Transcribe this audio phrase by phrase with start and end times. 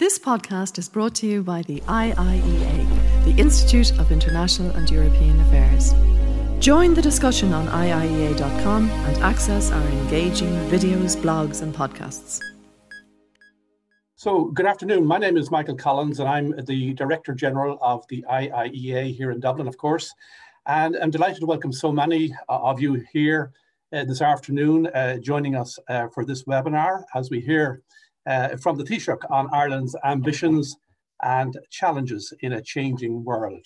[0.00, 5.38] This podcast is brought to you by the IIEA, the Institute of International and European
[5.42, 5.92] Affairs.
[6.58, 12.40] Join the discussion on IIEA.com and access our engaging videos, blogs, and podcasts.
[14.16, 15.04] So, good afternoon.
[15.04, 19.38] My name is Michael Collins, and I'm the Director General of the IIEA here in
[19.38, 20.14] Dublin, of course.
[20.64, 23.52] And I'm delighted to welcome so many uh, of you here
[23.92, 27.82] uh, this afternoon uh, joining us uh, for this webinar as we hear
[28.26, 30.76] uh, from the Taoiseach on Ireland's ambitions
[31.22, 33.64] and challenges in a changing world.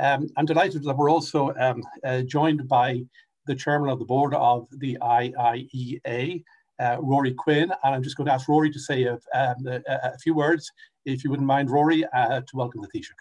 [0.00, 3.04] Um, I'm delighted that we're also um, uh, joined by
[3.46, 6.42] the chairman of the board of the IIEA,
[6.80, 9.80] uh, Rory Quinn, and I'm just going to ask Rory to say a, um, a,
[9.86, 10.70] a few words,
[11.04, 13.12] if you wouldn't mind, Rory, uh, to welcome the Taoiseach.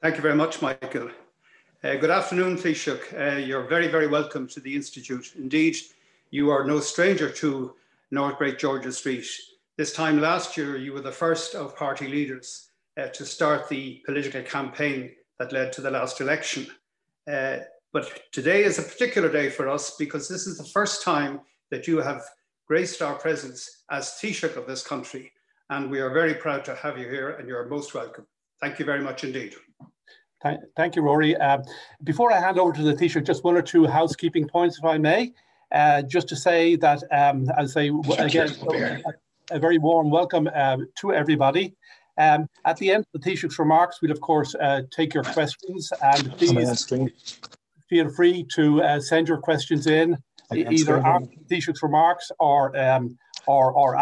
[0.00, 1.10] Thank you very much, Michael.
[1.84, 3.36] Uh, good afternoon, Taoiseach.
[3.36, 5.32] Uh, you're very, very welcome to the Institute.
[5.36, 5.76] Indeed,
[6.30, 7.74] you are no stranger to
[8.12, 9.26] North Great George's Street.
[9.78, 12.68] This time last year, you were the first of party leaders
[13.00, 16.66] uh, to start the political campaign that led to the last election.
[17.30, 21.40] Uh, but today is a particular day for us because this is the first time
[21.70, 22.22] that you have
[22.68, 25.32] graced our presence as Taoiseach of this country.
[25.70, 28.26] And we are very proud to have you here and you're most welcome.
[28.60, 29.54] Thank you very much indeed.
[30.76, 31.34] Thank you, Rory.
[31.36, 31.62] Uh,
[32.04, 34.98] before I hand over to the Taoiseach, just one or two housekeeping points, if I
[34.98, 35.32] may.
[35.72, 40.78] Uh, just to say that, um, I'll say again, a, a very warm welcome uh,
[40.98, 41.74] to everybody.
[42.18, 45.90] Um, at the end of the Taoiseach's remarks, we'll of course uh, take your questions
[46.02, 46.52] and please
[47.88, 50.16] feel free to uh, send your questions in
[50.54, 53.96] either after the Taoiseach's remarks or um, or, or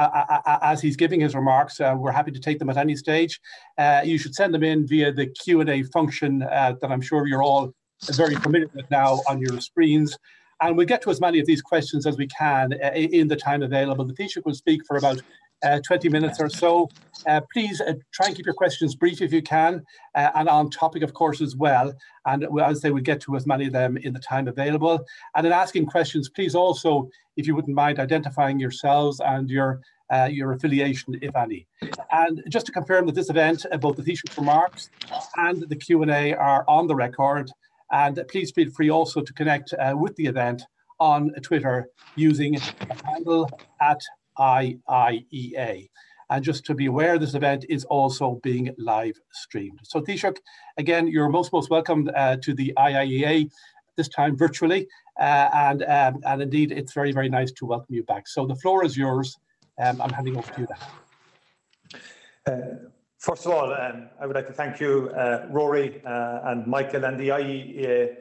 [0.62, 1.80] as he's giving his remarks.
[1.80, 3.40] Uh, we're happy to take them at any stage.
[3.78, 7.42] Uh, you should send them in via the Q&A function uh, that I'm sure you're
[7.42, 7.72] all
[8.12, 10.16] very familiar with now on your screens.
[10.60, 13.36] And we'll get to as many of these questions as we can uh, in the
[13.36, 14.04] time available.
[14.04, 15.22] The Taoiseach will speak for about
[15.62, 16.88] uh, 20 minutes or so.
[17.26, 19.82] Uh, please uh, try and keep your questions brief if you can,
[20.14, 21.92] uh, and on topic, of course, as well.
[22.26, 25.04] And as I say, we'll get to as many of them in the time available.
[25.36, 29.80] And in asking questions, please also, if you wouldn't mind, identifying yourselves and your
[30.12, 31.68] uh, your affiliation, if any.
[32.10, 34.90] And just to confirm that this event, uh, both the Taoiseach's remarks
[35.36, 37.48] and the Q&A are on the record,
[37.92, 40.62] and please feel free also to connect uh, with the event
[40.98, 43.48] on Twitter using the handle
[43.80, 44.00] at
[44.38, 45.88] IIEA.
[46.30, 49.80] And just to be aware, this event is also being live streamed.
[49.82, 50.36] So Taoiseach,
[50.76, 53.50] again, you're most, most welcome uh, to the IIEA,
[53.96, 54.86] this time virtually.
[55.18, 58.28] Uh, and, um, and indeed, it's very, very nice to welcome you back.
[58.28, 59.36] So the floor is yours.
[59.82, 62.52] Um, I'm handing over to you now.
[62.52, 62.89] Uh,
[63.20, 67.04] First of all, um, I would like to thank you, uh, Rory uh, and Michael
[67.04, 68.16] and the IEA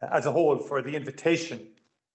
[0.00, 1.66] uh, as a whole for the invitation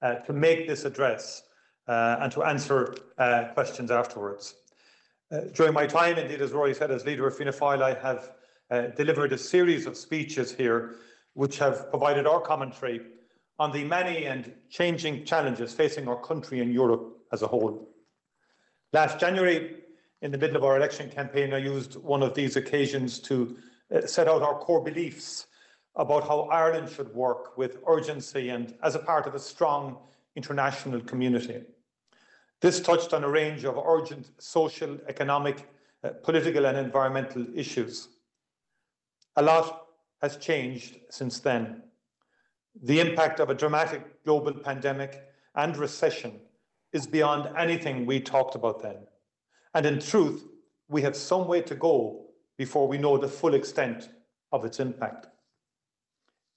[0.02, 1.44] uh, to make this address
[1.90, 4.56] uh, and to answer uh, questions afterwards.
[5.54, 8.32] during my time, indeed, as Rory said, as leader of Fianna Fáil, I have
[8.96, 10.96] delivered a series of speeches here
[11.34, 13.02] which have provided our commentary
[13.58, 17.90] on the many and changing challenges facing our country and Europe as a whole.
[18.94, 19.76] Last January,
[20.22, 23.58] in the middle of our election campaign, I used one of these occasions to
[23.94, 25.48] uh, set out our core beliefs
[25.96, 29.98] about how Ireland should work with urgency and as a part of a strong
[30.36, 31.62] international community.
[32.62, 35.70] This touched on a range of urgent social, economic,
[36.04, 38.10] uh, political, and environmental issues.
[39.38, 39.88] A lot
[40.22, 41.84] has changed since then.
[42.84, 45.24] The impact of a dramatic global pandemic
[45.56, 46.40] and recession
[46.92, 48.98] is beyond anything we talked about then.
[49.74, 50.44] And in truth,
[50.88, 52.26] we have some way to go
[52.58, 54.10] before we know the full extent
[54.52, 55.28] of its impact.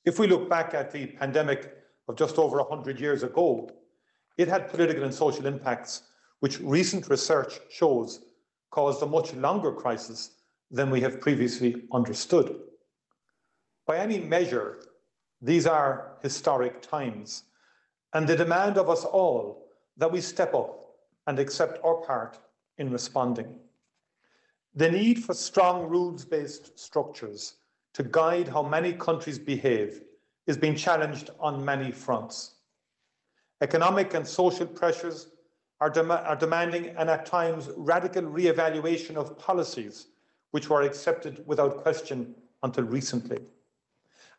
[0.04, 1.76] If we look back at the pandemic
[2.08, 3.70] of just over 100 years ago,
[4.36, 6.02] it had political and social impacts
[6.40, 8.20] which recent research shows
[8.70, 10.30] caused a much longer crisis
[10.70, 12.58] than we have previously understood.
[13.86, 14.80] By any measure,
[15.40, 17.44] these are historic times,
[18.14, 19.68] and they demand of us all
[19.98, 20.78] that we step up
[21.26, 22.38] and accept our part
[22.82, 23.54] in responding.
[24.74, 27.54] The need for strong rules based structures
[27.94, 30.02] to guide how many countries behave
[30.46, 32.56] is being challenged on many fronts.
[33.60, 35.28] Economic and social pressures
[35.80, 40.08] are, dem- are demanding and at times radical re evaluation of policies
[40.50, 43.38] which were accepted without question until recently.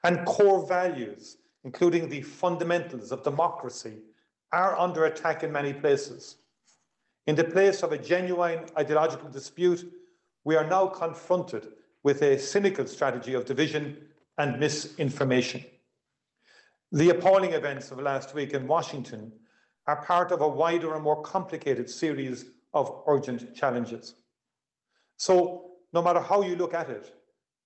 [0.04, 4.00] And core values, including the fundamentals of democracy,
[4.52, 6.36] are under attack in many places.
[7.26, 9.90] In the place of a genuine ideological dispute,
[10.44, 11.70] we are now confronted
[12.04, 13.98] with a cynical strategy of division
[14.38, 15.64] and misinformation.
[16.92, 19.32] The appalling events of last week in Washington
[19.88, 24.16] are part of a wider and more complicated series of urgent challenges.
[25.18, 27.14] So, no matter how you look at it,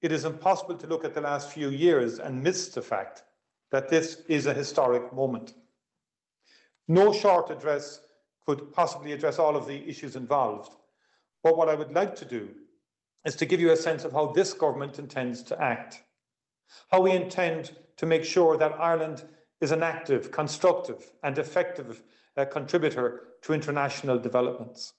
[0.02, 3.24] it is impossible to look at the last few years and miss the fact
[3.72, 5.56] that this is a historic moment.
[6.88, 8.02] No short address
[8.48, 10.72] could possibly address all of the issues involved.
[11.44, 12.50] But what I would like to do
[13.26, 16.02] is to give you a sense of how this government intends to act,
[16.90, 19.24] how we intend to make sure that Ireland
[19.60, 22.02] is an active, constructive, and effective
[22.38, 24.94] uh, contributor to international developments.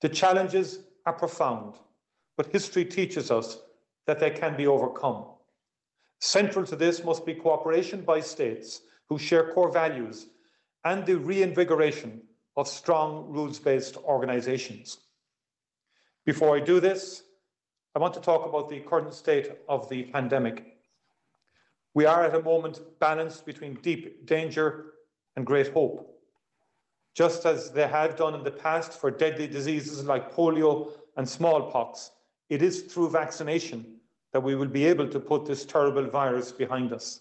[0.00, 1.74] The challenges are profound,
[2.36, 3.58] but history teaches us
[4.06, 5.24] that they can be overcome.
[6.20, 10.26] Central to this must be cooperation by states who share core values
[10.84, 12.22] and the reinvigoration
[12.56, 14.98] of strong rules-based organisations.
[16.24, 17.22] Before I do this,
[17.94, 20.78] I want to talk about the current state of the pandemic.
[21.94, 24.94] We are at a moment balanced between deep danger
[25.36, 26.10] and great hope.
[27.14, 32.10] Just as they have done in the past for deadly diseases like polio and smallpox,
[32.48, 34.00] it is through vaccination
[34.32, 37.20] that we will be able to put this terrible virus behind us.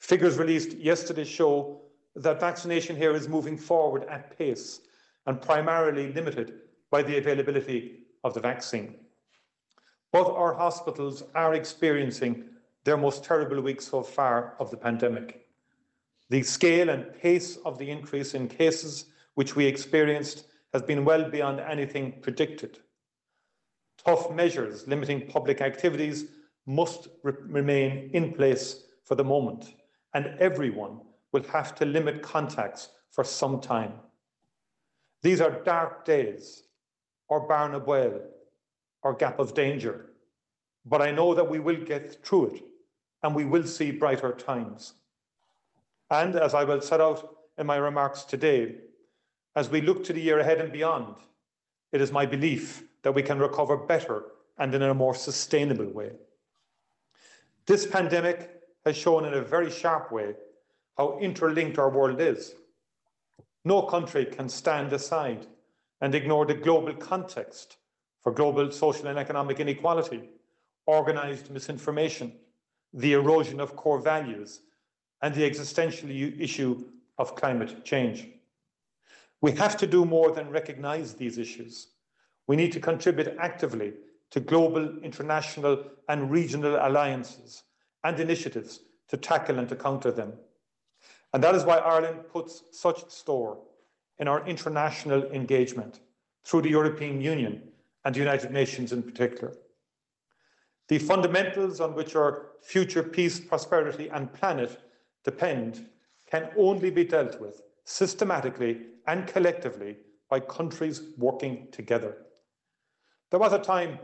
[0.00, 1.81] Figures released yesterday show
[2.16, 4.80] that vaccination here is moving forward at pace
[5.26, 6.54] and primarily limited
[6.90, 8.96] by the availability of the vaccine.
[10.12, 12.44] But our hospitals are experiencing
[12.84, 15.46] their most terrible week so far of the pandemic.
[16.28, 21.30] The scale and pace of the increase in cases which we experienced has been well
[21.30, 22.78] beyond anything predicted.
[24.04, 26.26] Tough measures limiting public activities
[26.66, 29.74] must re remain in place for the moment,
[30.14, 31.00] and everyone
[31.32, 33.94] will have to limit contacts for some time.
[35.22, 36.64] These are dark days,
[37.28, 38.20] or bearna baoil,
[39.02, 40.10] or gap of danger,
[40.84, 42.62] but I know that we will get through it,
[43.22, 44.94] and we will see brighter times.
[46.10, 48.76] And as I will set out in my remarks today,
[49.54, 51.14] as we look to the year ahead and beyond,
[51.92, 54.24] it is my belief that we can recover better
[54.58, 56.12] and in a more sustainable way.
[57.66, 58.50] This pandemic
[58.84, 60.34] has shown in a very sharp way
[60.96, 62.54] how interlinked our world is.
[63.64, 65.46] No country can stand aside
[66.00, 67.76] and ignore the global context
[68.22, 70.28] for global social and economic inequality,
[70.86, 72.32] organised misinformation,
[72.92, 74.60] the erosion of core values,
[75.22, 76.84] and the existential issue
[77.18, 78.28] of climate change.
[79.40, 81.88] We have to do more than recognise these issues.
[82.46, 83.94] We need to contribute actively
[84.30, 87.62] to global, international, and regional alliances
[88.04, 90.32] and initiatives to tackle and to counter them.
[91.32, 93.58] And that is why Ireland puts such store
[94.18, 96.00] in our international engagement
[96.44, 97.62] through the European Union
[98.04, 99.54] and the United Nations in particular.
[100.88, 104.78] The fundamentals on which our future peace, prosperity, and planet
[105.24, 105.86] depend
[106.30, 109.96] can only be dealt with systematically and collectively
[110.28, 112.18] by countries working together.
[113.30, 113.98] There was a time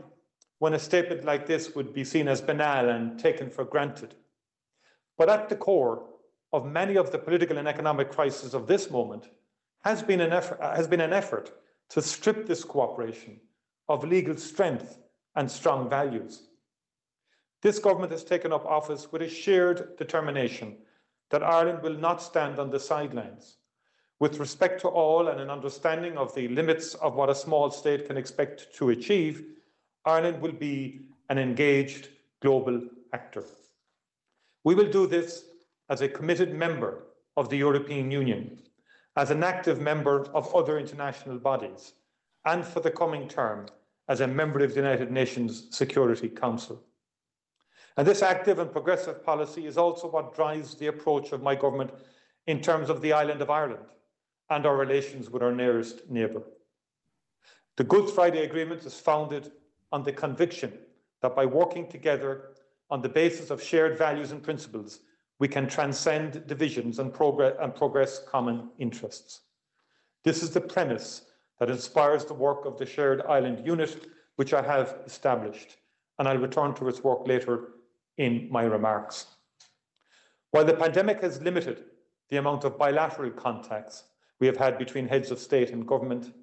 [0.59, 4.15] when a statement like this would be seen as banal and taken for granted.
[5.17, 6.08] But at the core
[6.51, 9.29] of many of the political and economic crises of this moment
[9.83, 11.51] has been an effort, has been an effort
[11.89, 13.39] to strip this cooperation
[13.87, 14.97] of legal strength
[15.35, 16.49] and strong values.
[17.61, 20.77] This government has taken up office with a shared determination
[21.29, 23.57] that Ireland will not stand on the sidelines
[24.19, 28.07] with respect to all and an understanding of the limits of what a small state
[28.07, 29.45] can expect to achieve,
[30.05, 32.09] Ireland will be an engaged
[32.41, 32.81] global
[33.13, 33.45] actor.
[34.63, 35.45] We will do this
[35.89, 37.03] as a committed member
[37.35, 38.59] of the European Union,
[39.15, 41.93] as an active member of other international bodies,
[42.45, 43.65] and for the coming term
[44.07, 46.83] as a member of the United Nations Security Council.
[47.97, 51.91] And this active and progressive policy is also what drives the approach of my government
[52.47, 53.85] in terms of the island of Ireland
[54.49, 56.43] and our relations with our nearest neighbour.
[57.77, 59.51] The Good Friday Agreement is founded
[59.91, 60.73] on the conviction
[61.21, 62.51] that by working together
[62.89, 65.01] on the basis of shared values and principles,
[65.39, 69.41] we can transcend divisions and progress, and progress common interests.
[70.23, 71.23] This is the premise
[71.59, 75.77] that inspires the work of the Shared Island Unit, which I have established,
[76.17, 77.69] and I'll return to its work later
[78.17, 79.27] in my remarks.
[80.51, 81.85] While the pandemic has limited
[82.29, 84.03] the amount of bilateral contacts
[84.39, 86.33] we have had between heads of state and government.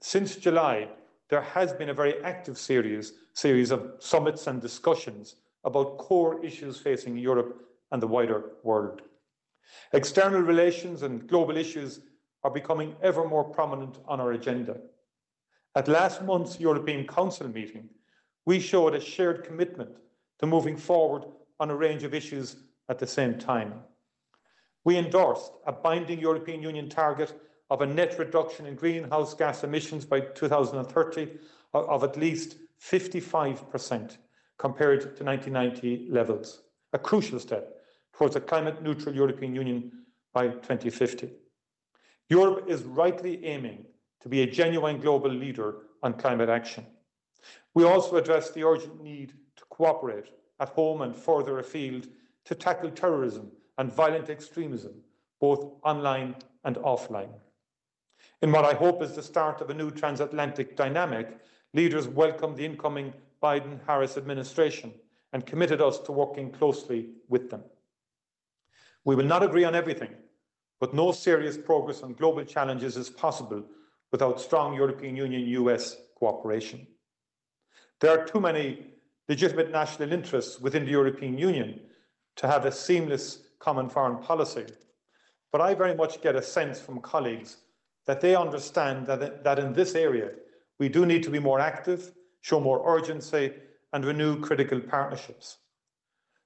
[0.00, 0.88] Since July,
[1.28, 6.78] there has been a very active series, series of summits and discussions about core issues
[6.78, 9.02] facing Europe and the wider world.
[9.92, 12.00] External relations and global issues
[12.42, 14.76] are becoming ever more prominent on our agenda.
[15.76, 17.88] At last month's European Council meeting,
[18.46, 19.96] we showed a shared commitment
[20.38, 21.24] to moving forward
[21.60, 22.56] on a range of issues
[22.88, 23.74] at the same time.
[24.84, 30.04] We endorsed a binding European Union target of a net reduction in greenhouse gas emissions
[30.04, 31.28] by 2030
[31.72, 34.16] of, at least 55%
[34.58, 37.79] compared to 1990 levels, a crucial step
[38.20, 39.90] towards a climate neutral European Union
[40.34, 41.30] by 2050.
[42.28, 43.86] Europe is rightly aiming
[44.20, 46.84] to be a genuine global leader on climate action.
[47.72, 50.26] We also address the urgent need to cooperate
[50.60, 52.08] at home and further afield
[52.44, 54.92] to tackle terrorism and violent extremism,
[55.40, 57.32] both online and offline.
[58.42, 61.38] In what I hope is the start of a new transatlantic dynamic,
[61.72, 64.92] leaders welcomed the incoming Biden Harris administration
[65.32, 67.62] and committed us to working closely with them.
[69.04, 70.14] We will not agree on everything,
[70.80, 73.64] but no serious progress on global challenges is possible
[74.12, 76.86] without strong European Union US cooperation.
[78.00, 78.86] There are too many
[79.28, 81.80] legitimate national interests within the European Union
[82.36, 84.66] to have a seamless common foreign policy.
[85.52, 87.58] But I very much get a sense from colleagues
[88.06, 90.30] that they understand that, that in this area,
[90.78, 93.52] we do need to be more active, show more urgency,
[93.92, 95.58] and renew critical partnerships.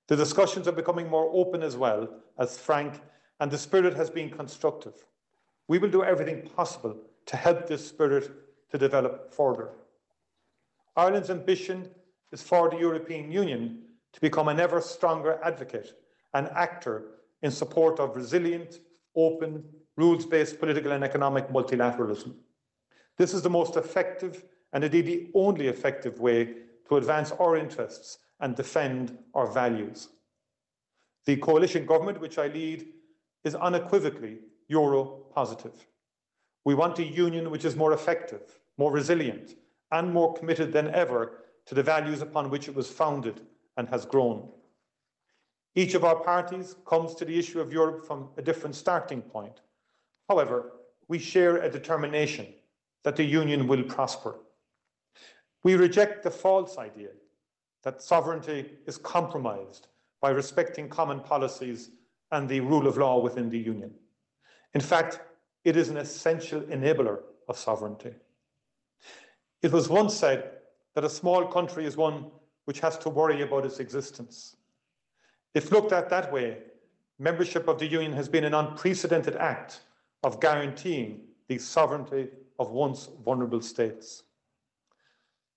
[0.09, 2.09] The discussions are becoming more open as well
[2.39, 3.01] as frank,
[3.41, 4.95] and the spirit has been constructive.
[5.69, 6.97] We will do everything possible
[7.27, 8.31] to help this spirit
[8.71, 9.71] to develop further.
[10.97, 11.89] Ireland's ambition
[12.33, 13.83] is for the European Union
[14.13, 15.95] to become an ever stronger advocate
[16.35, 17.05] and actor
[17.43, 18.81] in support of resilient,
[19.17, 19.65] open,
[19.97, 22.35] rules based political and economic multilateralism.
[23.17, 26.55] This is the most effective and indeed the only effective way
[26.89, 30.11] to advance our interests and defend our values.
[31.25, 32.89] The coalition government which I lead
[33.43, 35.87] is unequivocally Euro positive.
[36.67, 39.55] We want a union which is more effective, more resilient,
[39.93, 43.41] and more committed than ever to the values upon which it was founded
[43.79, 44.51] and has grown.
[45.75, 49.63] Each of our parties comes to the issue of Europe from a different starting point.
[50.29, 50.73] However,
[51.09, 52.49] we share a determination
[53.05, 54.37] that the Union will prosper.
[55.63, 57.09] We reject the false idea
[57.85, 59.89] that sovereignty is compromised
[60.21, 61.91] by respecting common policies
[62.33, 63.93] and the rule of law within the Union.
[64.75, 65.21] In fact,
[65.65, 68.15] it is an essential enabler of sovereignty.
[69.63, 70.51] It was once said
[70.95, 72.31] that a small country is one
[72.65, 74.57] which has to worry about its existence.
[75.55, 76.59] If looked at that way,
[77.19, 79.81] membership of the Union has been an unprecedented act
[80.23, 84.25] of guaranteeing the sovereignty of once vulnerable states.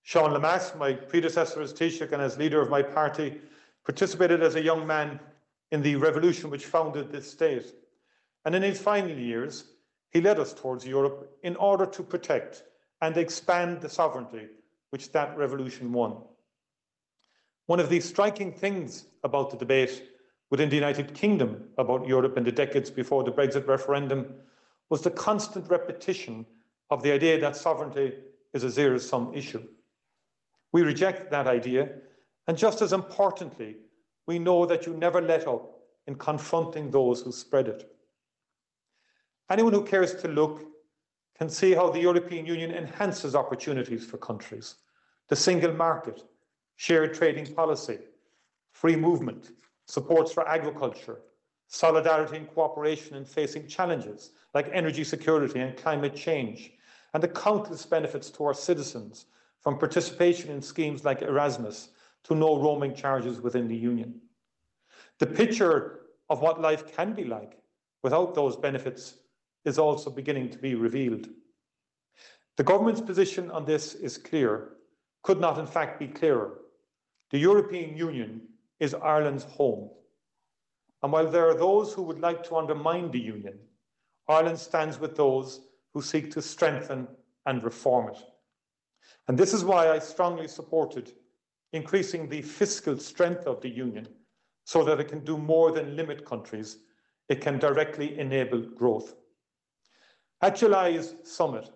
[0.08, 3.42] Sean Lemass, my predecessor as Taoiseach and as leader of my party,
[3.84, 5.20] participated as a young man
[5.70, 7.74] in the revolution which founded this state.
[8.46, 9.64] And in his final years,
[10.08, 12.62] he led us towards Europe in order to protect
[13.02, 14.46] and expand the sovereignty
[14.88, 16.16] which that revolution won.
[17.66, 20.04] One of the striking things about the debate
[20.48, 24.36] within the United Kingdom about Europe in the decades before the Brexit referendum
[24.88, 26.46] was the constant repetition
[26.88, 28.14] of the idea that sovereignty
[28.54, 29.62] is a zero sum issue.
[30.72, 31.90] We reject that idea,
[32.46, 33.76] and just as importantly,
[34.26, 37.90] we know that you never let up in confronting those who spread it.
[39.50, 40.62] Anyone who cares to look
[41.38, 44.76] can see how the European Union enhances opportunities for countries.
[45.28, 46.22] The single market,
[46.76, 47.98] shared trading policy,
[48.72, 49.52] free movement,
[49.86, 51.20] supports for agriculture,
[51.68, 56.72] solidarity and cooperation in facing challenges like energy security and climate change,
[57.14, 59.26] and the countless benefits to our citizens
[59.62, 61.90] from participation in schemes like Erasmus
[62.24, 64.20] to no roaming charges within the Union.
[65.18, 66.00] The picture
[66.30, 67.58] of what life can be like
[68.02, 69.14] without those benefits
[69.64, 71.28] is also beginning to be revealed.
[72.56, 74.70] The government's position on this is clear,
[75.22, 76.58] could not in fact be clearer.
[77.30, 78.42] The European Union
[78.80, 79.90] is Ireland's home.
[81.02, 83.58] And while there are those who would like to undermine the Union,
[84.28, 85.60] Ireland stands with those
[85.94, 87.08] who seek to strengthen
[87.46, 88.22] and reform it.
[89.28, 91.12] And this is why I strongly supported
[91.72, 94.08] increasing the fiscal strength of the Union
[94.64, 96.78] so that it can do more than limit countries,
[97.28, 99.14] it can directly enable growth.
[100.40, 101.70] At July's summit,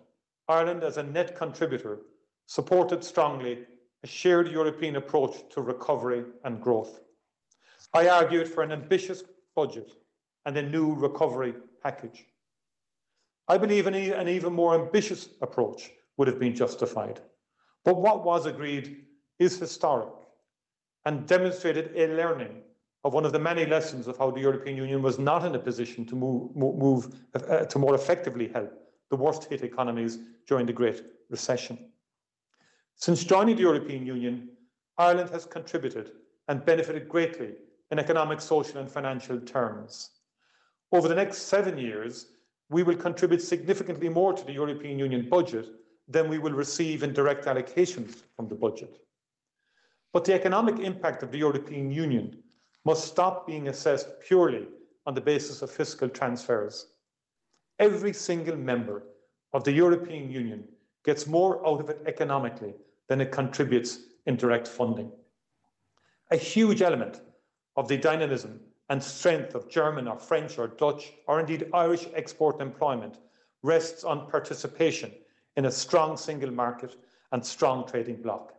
[0.47, 1.99] Ireland, as a net contributor,
[2.45, 3.65] supported strongly
[4.03, 6.99] a shared European approach to recovery and growth.
[7.93, 9.23] I argued for an ambitious
[9.55, 9.91] budget
[10.45, 12.25] and a new recovery package.
[13.47, 17.19] I believe in an even more ambitious approach would have been justified.
[17.85, 19.05] But what was agreed
[19.39, 20.13] is historic
[21.05, 22.61] and demonstrated a learning
[23.03, 25.59] of one of the many lessons of how the European Union was not in a
[25.59, 28.71] position to move, move uh, to more effectively help
[29.09, 31.77] the worst hit economies during the Great Recession.
[32.95, 34.49] Since joining the European Union,
[34.97, 36.11] Ireland has contributed
[36.47, 37.55] and benefited greatly
[37.91, 40.11] in economic, social, and financial terms.
[40.91, 42.27] Over the next seven years,
[42.69, 45.67] we will contribute significantly more to the European Union budget
[46.07, 48.99] than we will receive in direct allocations from the budget.
[50.11, 52.37] But the economic impact of the European Union
[52.85, 54.67] must stop being assessed purely
[55.05, 56.87] on the basis of fiscal transfers.
[57.79, 59.03] Every single member
[59.53, 60.65] of the European Union
[61.03, 62.73] gets more out of it economically
[63.07, 65.11] than it contributes in direct funding.
[66.31, 67.21] A huge element
[67.75, 72.61] of the dynamism and strength of German or French or Dutch or indeed Irish export
[72.61, 73.17] employment
[73.61, 75.11] rests on participation
[75.55, 76.95] in a strong single market
[77.31, 78.53] and strong trading bloc.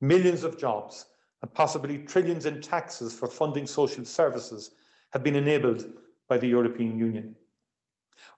[0.00, 1.06] Millions of jobs
[1.42, 4.72] and possibly trillions in taxes for funding social services
[5.12, 5.86] have been enabled
[6.28, 7.34] by the European Union.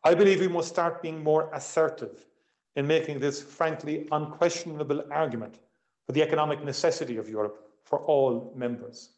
[0.05, 2.27] I believe we must start being more assertive
[2.77, 5.59] in making this frankly unquestionable argument
[6.07, 9.11] for the economic necessity of Europe for all members.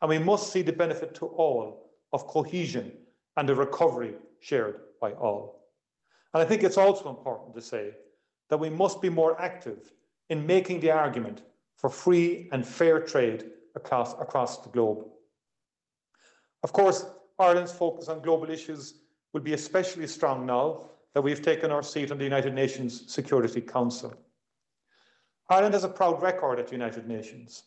[0.00, 2.92] And we must see the benefit to all of cohesion
[3.36, 5.65] and a recovery shared by all.
[6.36, 7.92] And I think it's also important to say
[8.50, 9.94] that we must be more active
[10.28, 11.40] in making the argument
[11.78, 15.06] for free and fair trade across, across the globe.
[16.62, 17.06] Of course,
[17.38, 19.00] Ireland's focus on global issues
[19.32, 23.62] will be especially strong now that we've taken our seat on the United Nations Security
[23.62, 24.12] Council.
[25.48, 27.62] Ireland has a proud record at the United Nations,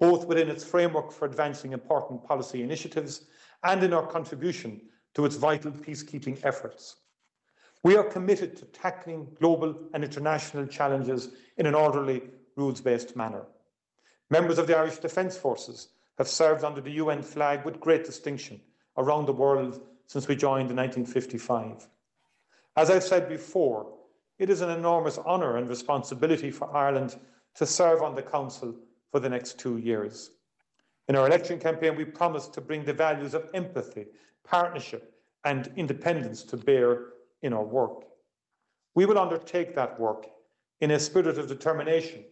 [0.00, 3.26] both within its framework for advancing important policy initiatives
[3.62, 4.80] and in our contribution
[5.14, 6.96] to its vital peacekeeping efforts.
[7.82, 12.22] We are committed to tackling global and international challenges in an orderly,
[12.56, 13.46] rules-based manner.
[14.30, 18.60] Members of the Irish Defence Forces have served under the UN flag with great distinction
[18.96, 21.88] around the world since we joined in 1955.
[22.76, 23.86] As I've said before,
[24.38, 27.16] it is an enormous honour and responsibility for Ireland
[27.54, 28.74] to serve on the Council
[29.10, 30.32] for the next two years.
[31.08, 34.06] In our election campaign, we promised to bring the values of empathy,
[34.44, 37.06] partnership, and independence to bear
[37.42, 38.04] in our work.
[38.94, 40.26] We will undertake that work
[40.80, 42.24] in a spirit of determination,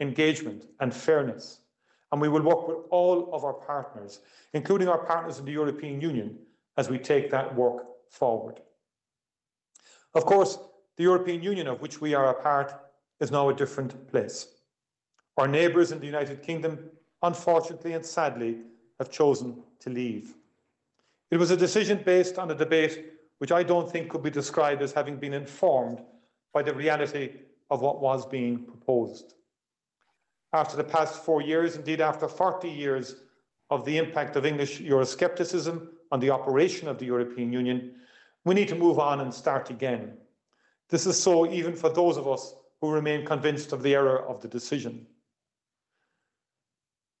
[0.00, 1.60] engagement, and fairness.
[2.12, 4.20] And we will work with all of our partners,
[4.52, 6.38] including our partners in the European Union,
[6.76, 8.60] as we take that work forward.
[10.14, 10.58] Of course,
[10.96, 12.72] the European Union, of which we are a part,
[13.20, 14.48] is now a different place.
[15.36, 16.78] Our neighbours in the United Kingdom,
[17.22, 18.58] unfortunately and sadly,
[18.98, 20.34] have chosen to leave.
[21.30, 24.82] It was a decision based on a debate which I don't think could be described
[24.82, 26.00] as having been informed
[26.52, 27.32] by the reality
[27.70, 29.34] of what was being proposed.
[30.52, 33.16] After the past four years, indeed after 40 years
[33.70, 37.96] of the impact of English Euroscepticism on the operation of the European Union,
[38.44, 40.16] we need to move on and start again.
[40.90, 44.40] This is so even for those of us who remain convinced of the error of
[44.40, 45.06] the decision.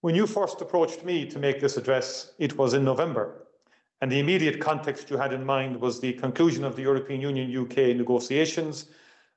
[0.02, 3.43] When you first approached me to make this address, it was in November,
[4.00, 7.56] and the immediate context you had in mind was the conclusion of the European Union
[7.56, 8.86] UK negotiations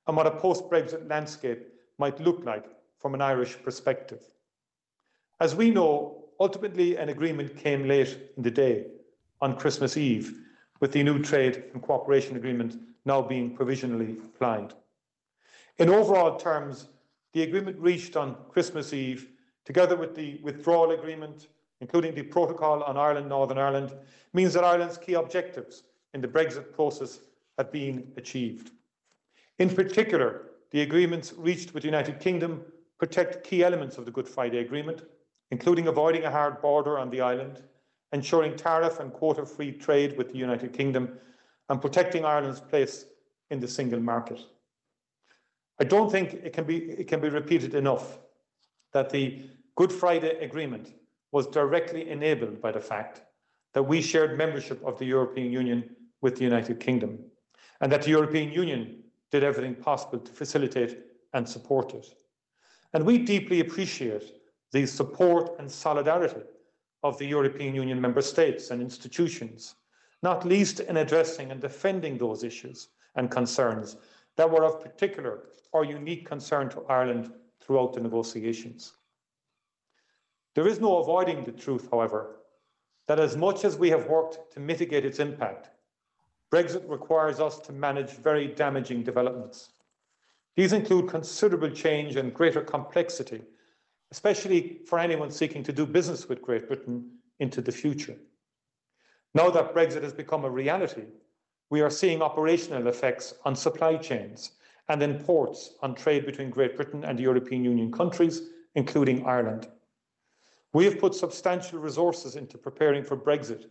[0.07, 1.67] and what a post Brexit landscape
[1.97, 2.65] might look like
[2.97, 4.21] from an Irish perspective.
[5.39, 8.87] As we know, ultimately an agreement came late in the day
[9.41, 10.33] on Christmas Eve,
[10.79, 14.73] with the new trade and cooperation agreement now being provisionally applied.
[15.77, 16.87] In overall terms,
[17.33, 19.29] the agreement reached on Christmas Eve
[19.65, 21.47] together with the withdrawal agreement,
[21.81, 23.93] including the protocol on Ireland, Northern Ireland,
[24.33, 27.19] means that Ireland's key objectives in the Brexit process
[27.57, 28.71] have been achieved.
[29.59, 32.63] In particular, the agreements reached with the United Kingdom
[32.99, 35.03] protect key elements of the Good Friday Agreement,
[35.51, 37.61] including avoiding a hard border on the island,
[38.11, 41.17] ensuring tariff and quota free trade with the United Kingdom,
[41.69, 43.05] and protecting Ireland's place
[43.51, 44.39] in the single market.
[45.79, 48.19] I don't think it can be, it can be repeated enough
[48.93, 49.43] that the
[49.75, 50.93] Good Friday Agreement
[51.31, 53.21] was directly enabled by the fact
[53.73, 57.19] that we shared membership of the European Union with the United Kingdom,
[57.81, 60.99] and that the European Union did everything possible to facilitate
[61.33, 62.07] and support it.
[62.93, 64.33] And we deeply appreciate
[64.71, 66.41] the support and solidarity
[67.03, 69.75] of the European Union member states and institutions,
[70.23, 73.97] not least in addressing and defending those issues and concerns
[74.35, 78.93] that were of particular or unique concern to Ireland throughout the negotiations.
[80.57, 82.37] There is no avoiding the truth, however,
[83.05, 85.69] that as much as we have worked to mitigate its impact,
[86.51, 89.69] Brexit requires us to manage very damaging developments.
[90.55, 93.43] These include considerable change and greater complexity,
[94.09, 98.15] especially for anyone seeking to do business with Great Britain into the future.
[99.35, 101.05] Now that Brexit has become a reality,
[101.69, 104.53] we are seeing operational effects on supply chains
[104.89, 108.41] and in ports on trade between Great Britain and European Union countries,
[108.73, 109.67] including Ireland.
[110.73, 113.65] We have put substantial resources into preparing for Brexit,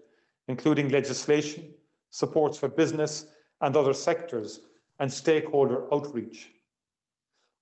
[0.49, 1.75] including legislation,
[2.11, 3.27] supports for business
[3.61, 4.61] and other sectors,
[4.99, 6.51] and stakeholder outreach.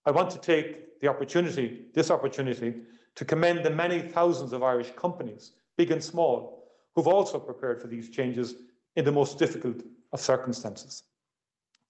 [0.06, 2.74] I want to take the opportunity, this opportunity,
[3.16, 7.88] to commend the many thousands of Irish companies, big and small, who've also prepared for
[7.88, 8.54] these changes
[8.96, 11.02] in the most difficult of circumstances.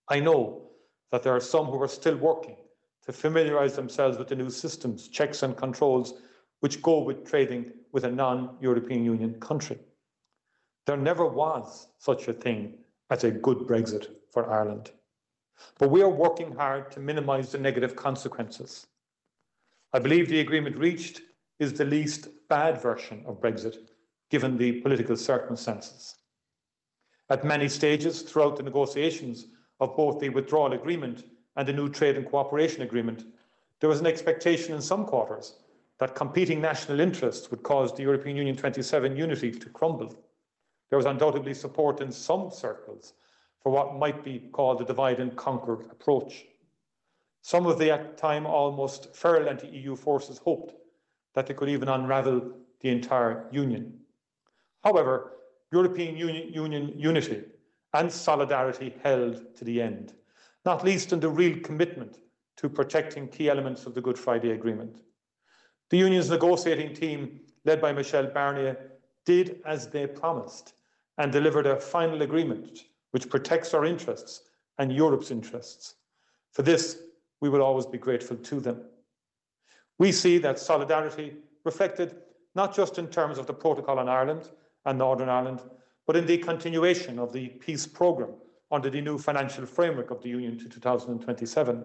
[0.09, 0.71] I know
[1.11, 2.57] that there are some who are still working
[3.05, 6.15] to familiarise themselves with the new systems, checks and controls
[6.65, 9.79] which go with trading with a non-European Union country.
[10.87, 12.79] There never was such a thing
[13.11, 14.91] as a good Brexit for Ireland.
[15.79, 18.87] But we are working hard to minimise the negative consequences.
[19.93, 21.21] I believe the agreement reached
[21.59, 23.91] is the least bad version of Brexit,
[24.31, 26.15] given the political circumstances.
[27.29, 29.49] At many stages throughout the negotiations
[29.81, 31.25] of both the withdrawal agreement
[31.57, 33.23] and the new trade and cooperation agreement,
[33.81, 35.59] there was an expectation in some quarters
[35.99, 40.15] that competing national interests would cause the European Union 27 unity to crumble.
[40.91, 43.15] There was undoubtedly support in some circles
[43.63, 46.45] for what might be called a divide and conquer approach.
[47.43, 50.75] Some of the at time almost feral anti-EU forces hoped
[51.35, 53.99] that they could even unravel the entire Union.
[54.83, 55.33] However,
[55.73, 57.43] European Union, Union unity
[57.95, 60.13] and solidarity held to the end,
[60.65, 62.19] not least in the real commitment
[62.57, 65.01] to protecting key elements of the Good Friday Agreement.
[65.95, 68.77] The Union's negotiating team, led by Michel Barnier,
[69.25, 70.73] did as they promised
[71.19, 72.81] and delivered a final agreement
[73.13, 74.43] which protects our interests
[74.79, 75.95] and Europe's interests.
[76.51, 76.99] For this,
[77.41, 78.83] we will always be grateful to them.
[80.01, 82.17] We see that solidarity reflected
[82.57, 84.51] not just in terms of the protocol on Ireland
[84.87, 85.61] and Northern Ireland,
[86.09, 88.35] but in the continuation of the peace programme
[88.73, 91.85] under the new financial framework of the Union to 2027,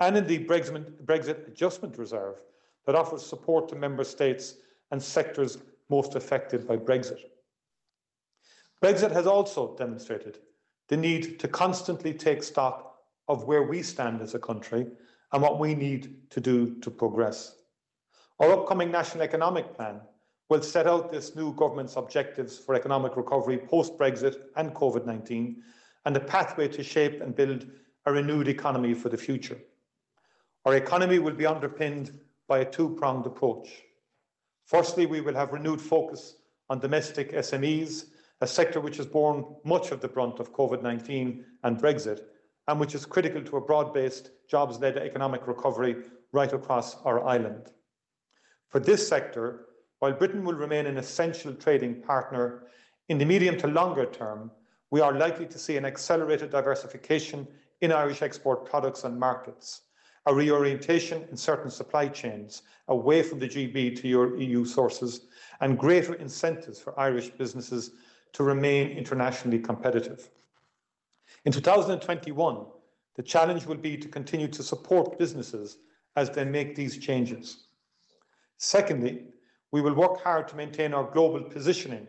[0.00, 2.36] and in the Brexit Adjustment Reserve
[2.86, 4.56] that offers support to member states
[4.90, 5.58] and sectors
[5.90, 7.20] most affected by Brexit.
[8.82, 10.38] Brexit has also demonstrated
[10.88, 12.96] the need to constantly take stock
[13.28, 14.86] of where we stand as a country
[15.32, 17.56] and what we need to do to progress.
[18.38, 20.00] Our upcoming National Economic Plan
[20.48, 25.56] will set out this new government's objectives for economic recovery post-Brexit and COVID-19
[26.04, 27.66] and a pathway to shape and build
[28.04, 29.58] a renewed economy for the future.
[30.64, 33.68] Our economy will be underpinned by a two-pronged approach.
[34.64, 36.36] Firstly, we will have renewed focus
[36.68, 38.06] on domestic SMEs
[38.40, 42.20] a sector which has borne much of the brunt of COVID-19 and Brexit,
[42.68, 45.96] and which is critical to a broad-based, jobs-led economic recovery
[46.32, 47.70] right across our island.
[48.68, 49.66] For this sector,
[50.00, 52.66] while Britain will remain an essential trading partner,
[53.08, 54.50] in the medium to longer term,
[54.90, 57.46] we are likely to see an accelerated diversification
[57.80, 59.82] in Irish export products and markets,
[60.26, 65.22] a reorientation in certain supply chains away from the GB to your EU sources,
[65.60, 67.92] and greater incentives for Irish businesses
[68.32, 70.28] to remain internationally competitive.
[71.44, 72.66] In 2021,
[73.14, 75.78] the challenge will be to continue to support businesses
[76.16, 77.64] as they make these changes.
[78.58, 79.24] Secondly,
[79.72, 82.06] we will work hard to maintain our global positioning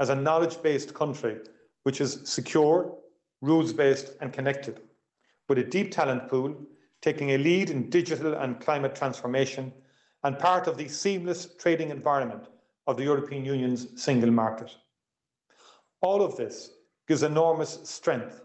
[0.00, 1.38] as a knowledge-based country
[1.84, 2.96] which is secure,
[3.42, 4.80] rules-based and connected,
[5.48, 6.56] with a deep talent pool,
[7.04, 9.70] taking a lead in digital and climate transformation
[10.22, 12.46] and part of the seamless trading environment
[12.86, 14.74] of the European Union's single market.
[16.00, 16.70] All of this
[17.06, 18.40] gives enormous strength,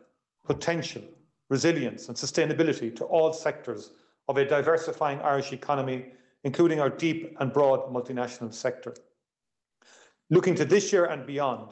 [0.45, 1.01] potential,
[1.49, 3.91] resilience and sustainability to all sectors
[4.27, 6.07] of a diversifying Irish economy,
[6.43, 8.93] including our deep and broad multinational sector.
[10.29, 11.69] Looking to this year and beyond,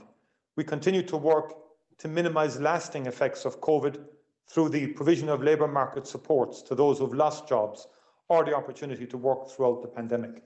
[0.55, 1.53] we continue to work
[1.97, 4.05] to minimise lasting effects of COVID
[4.47, 7.87] through the provision of labour market supports to those who've lost jobs
[8.29, 10.43] or the opportunity to work throughout the pandemic.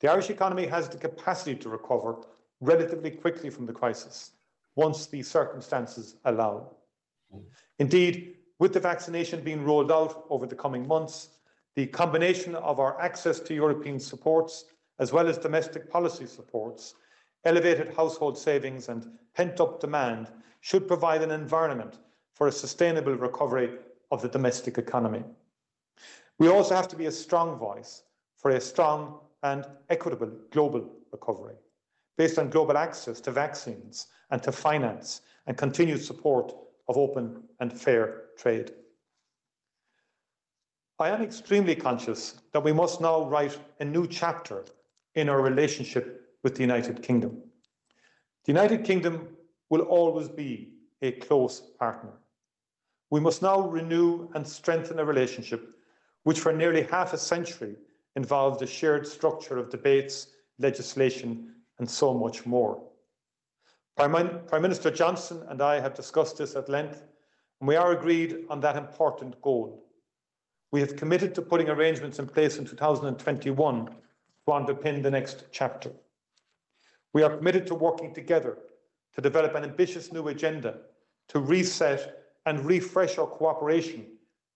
[0.00, 2.22] The Irish economy has the capacity to recover
[2.60, 4.32] relatively quickly from the crisis
[4.76, 6.76] once the circumstances allow.
[7.78, 11.28] Indeed, with the vaccination being rolled out over the coming months,
[11.74, 14.66] the combination of our access to European supports
[14.98, 16.94] as well as domestic policy supports,
[17.44, 20.28] elevated household savings and pent-up demand
[20.60, 21.98] should provide an environment
[22.34, 23.78] for a sustainable recovery
[24.10, 25.22] of the domestic economy.
[26.38, 28.02] We also have to be a strong voice
[28.36, 31.56] for a strong and equitable global recovery
[32.16, 36.54] based on global access to vaccines and to finance and continued support
[36.88, 38.72] of open and fair trade.
[40.98, 44.64] I am extremely conscious that we must now write a new chapter
[45.14, 47.42] in our relationship with the United Kingdom.
[48.44, 49.28] The United Kingdom
[49.68, 52.12] will always be a close partner.
[53.10, 55.74] We must now renew and strengthen a relationship
[56.22, 57.74] which for nearly half a century
[58.16, 62.82] involved a shared structure of debates, legislation and so much more.
[63.96, 67.02] Prime, Prime Minister Johnson and I have discussed this at length,
[67.60, 69.84] and we are agreed on that important goal.
[70.70, 73.92] we have committed to putting arrangements in place in 2021 to
[74.48, 75.90] underpin the next chapter.
[77.12, 78.56] We are committed to working together
[79.14, 80.78] to develop an ambitious new agenda
[81.32, 84.06] to reset and refresh our cooperation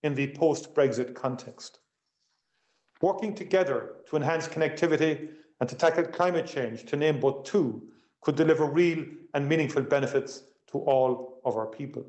[0.02, 1.78] in the post-Brexit context.
[3.00, 5.28] Working together to enhance connectivity
[5.60, 7.82] and to tackle climate change, to name but two,
[8.20, 12.04] could deliver real and meaningful benefits to all of our people.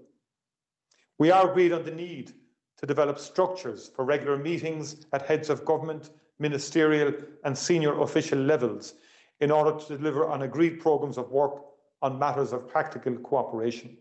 [1.18, 2.34] We are agreed on the need
[2.78, 7.14] to develop structures for regular meetings at heads of government, ministerial
[7.46, 8.96] and senior official levels
[9.40, 11.62] in order to deliver on agreed programmes of work
[12.02, 13.98] on matters of practical cooperation.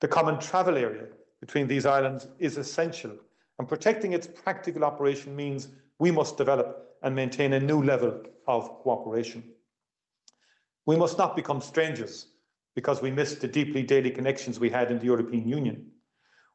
[0.00, 1.08] The common travel area
[1.40, 3.12] between these islands is essential,
[3.58, 8.70] and protecting its practical operation means we must develop and maintain a new level of
[8.82, 9.44] cooperation.
[10.86, 12.28] We must not become strangers
[12.74, 15.90] because we miss the deeply daily connections we had in the European Union.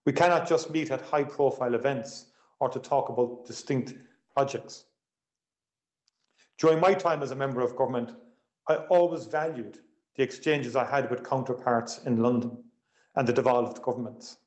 [0.05, 3.93] We cannot just meet at high profile events or to talk about distinct
[4.34, 4.86] projects.
[6.58, 8.13] During my time as a member of government,
[8.67, 9.79] I always valued
[10.15, 12.64] the exchanges I had with counterparts in London
[13.15, 14.38] and the devolved governments.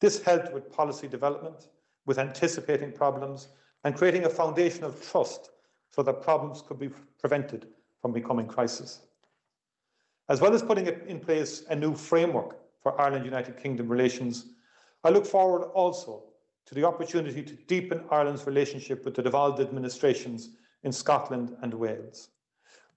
[0.00, 1.68] This helped with policy development,
[2.06, 3.48] with anticipating problems,
[3.84, 5.50] and creating a foundation of trust
[5.90, 7.66] so that problems could be prevented
[8.00, 9.00] from becoming crises.
[10.28, 14.46] As well as putting in place a new framework for Ireland United Kingdom relations,
[15.04, 16.24] I look forward also
[16.66, 20.50] to the opportunity to deepen Ireland's relationship with the devolved administrations
[20.82, 22.30] in Scotland and Wales.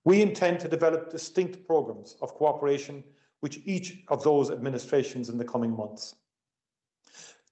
[0.06, 3.03] We intend to develop distinct programmes of cooperation
[3.41, 6.15] with each of those administrations in the coming months.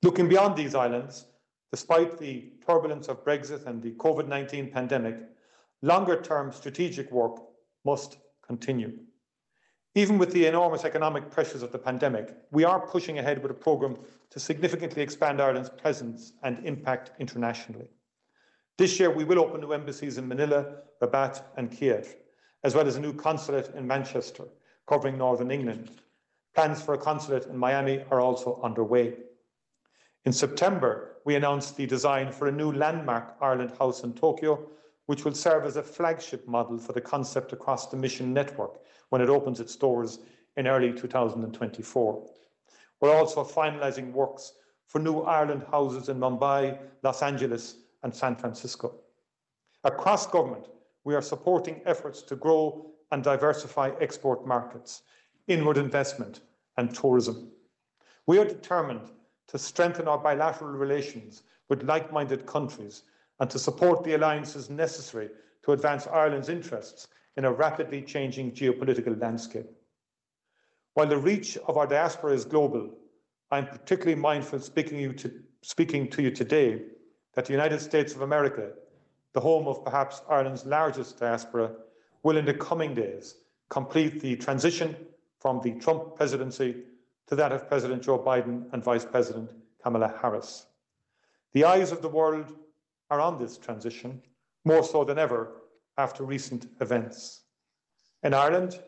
[0.01, 1.25] Looking beyond these islands,
[1.71, 5.15] despite the turbulence of Brexit and the COVID 19 pandemic,
[5.81, 7.37] longer term strategic work
[7.83, 8.97] must continue.
[9.97, 13.55] Even with the enormous economic pressures of the pandemic, we are pushing ahead with a
[13.55, 13.97] programme
[14.29, 17.87] to significantly expand Ireland's presence and impact internationally.
[18.77, 20.65] This year, we will open new embassies in Manila,
[21.01, 22.13] Rabat, and Kiev,
[22.65, 24.43] as well as a new consulate in Manchester,
[24.87, 25.91] covering Northern England.
[26.53, 29.13] Plans for a consulate in Miami are also underway.
[30.25, 34.67] In September, we announced the design for a new landmark Ireland House in Tokyo,
[35.07, 39.21] which will serve as a flagship model for the concept across the mission network when
[39.21, 40.19] it opens its doors
[40.57, 42.25] in early 2024.
[43.01, 44.53] We're also finalising works
[44.87, 48.95] for new Ireland houses in Mumbai, Los Angeles, and San Francisco.
[49.83, 50.67] Across government,
[51.03, 55.03] we are supporting efforts to grow and diversify export markets,
[55.47, 56.41] inward investment,
[56.75, 57.49] and tourism.
[58.27, 59.09] We are determined
[59.47, 63.03] to strengthen our bilateral relations with like minded countries
[63.39, 65.29] and to support the alliances necessary
[65.63, 69.69] to advance Ireland's interests in a rapidly changing geopolitical landscape.
[70.95, 72.97] While the reach of our diaspora is global,
[73.49, 76.81] I'm particularly mindful speaking, you to, speaking to you today
[77.33, 78.71] that the United States of America,
[79.31, 81.71] the home of perhaps Ireland's largest diaspora,
[82.25, 83.35] will in the coming days
[83.69, 84.95] complete the transition
[85.39, 86.75] from the Trump presidency
[87.27, 89.51] to that of President Joe Biden and Vice President
[89.83, 90.65] Kamala Harris.
[91.53, 92.51] The eyes of the world
[93.11, 94.23] are on this transition,
[94.65, 95.51] more so than ever
[95.99, 97.41] after recent events.
[98.23, 98.79] In Ireland,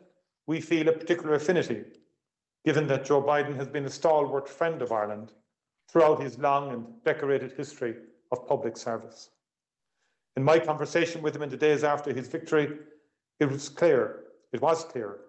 [0.47, 1.83] we feel a particular affinity,
[2.65, 5.31] given that Joe Biden has been a stalwart friend of Ireland
[5.87, 7.97] throughout his long and decorated history
[8.31, 9.29] of public service.
[10.35, 12.79] In my conversation with him in the days after his victory,
[13.39, 15.19] it was clear, it was clear,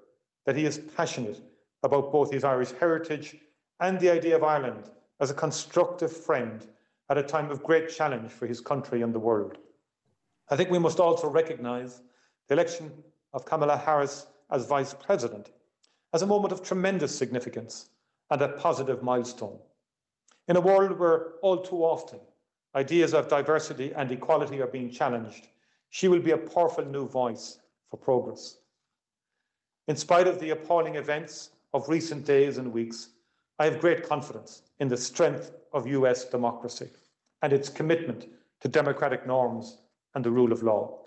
[0.46, 1.40] that he is passionate
[1.82, 3.36] about both his Irish heritage
[3.80, 4.90] and the idea of Ireland
[5.20, 6.66] as a constructive friend
[7.10, 9.58] at a time of great challenge for his country and the world.
[10.50, 12.00] I think we must also recognise
[12.48, 12.90] the election
[13.32, 15.50] of Kamala Harris as Vice President
[16.14, 17.90] as a moment of tremendous significance
[18.30, 19.58] and a positive milestone.
[20.48, 22.20] In a world where all too often
[22.74, 25.48] ideas of diversity and equality are being challenged,
[25.90, 27.58] she will be a powerful new voice
[27.90, 28.58] for progress.
[29.86, 33.10] In spite of the appalling events of recent days and weeks,
[33.58, 36.88] I have great confidence in the strength of US democracy
[37.42, 38.26] and its commitment
[38.60, 39.78] to democratic norms
[40.14, 41.04] and the rule of law.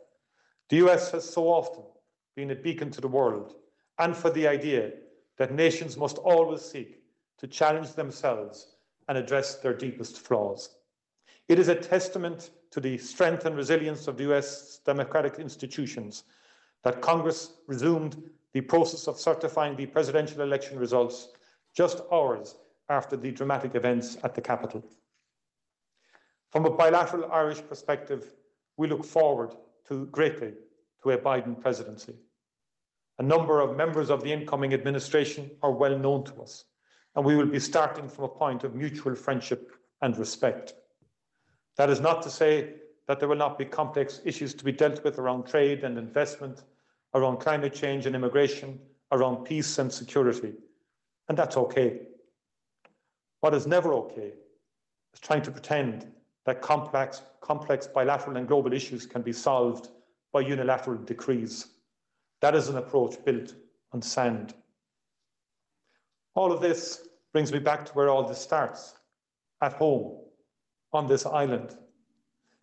[0.69, 1.83] The US has so often
[2.35, 3.55] been a beacon to the world
[3.99, 4.91] and for the idea
[5.37, 7.03] that nations must always seek
[7.37, 8.75] to challenge themselves
[9.07, 10.77] and address their deepest flaws.
[11.47, 16.23] It is a testament to the strength and resilience of the US democratic institutions
[16.83, 18.21] that Congress resumed
[18.53, 21.29] the process of certifying the presidential election results
[21.75, 22.55] just hours
[22.89, 24.83] after the dramatic events at the Capitol.
[26.51, 28.33] From a bilateral Irish perspective,
[28.77, 29.55] we look forward
[29.87, 30.53] to greatly
[31.03, 32.15] to a Biden presidency.
[33.19, 36.65] A number of members of the incoming administration are well known to us,
[37.15, 40.73] and we will be starting from a point of mutual friendship and respect.
[41.77, 42.73] That is not to say
[43.07, 46.63] that there will not be complex issues to be dealt with around trade and investment,
[47.13, 48.79] around climate change and immigration,
[49.11, 50.53] around peace and security.
[51.27, 52.01] And that's okay.
[53.41, 54.33] What is never okay
[55.13, 56.07] is trying to pretend
[56.45, 59.89] that complex, complex bilateral and global issues can be solved
[60.31, 61.67] by unilateral decrees.
[62.41, 63.53] That is an approach built
[63.91, 64.53] on sand.
[66.33, 68.95] All of this brings me back to where all this starts
[69.61, 70.17] at home,
[70.93, 71.75] on this island.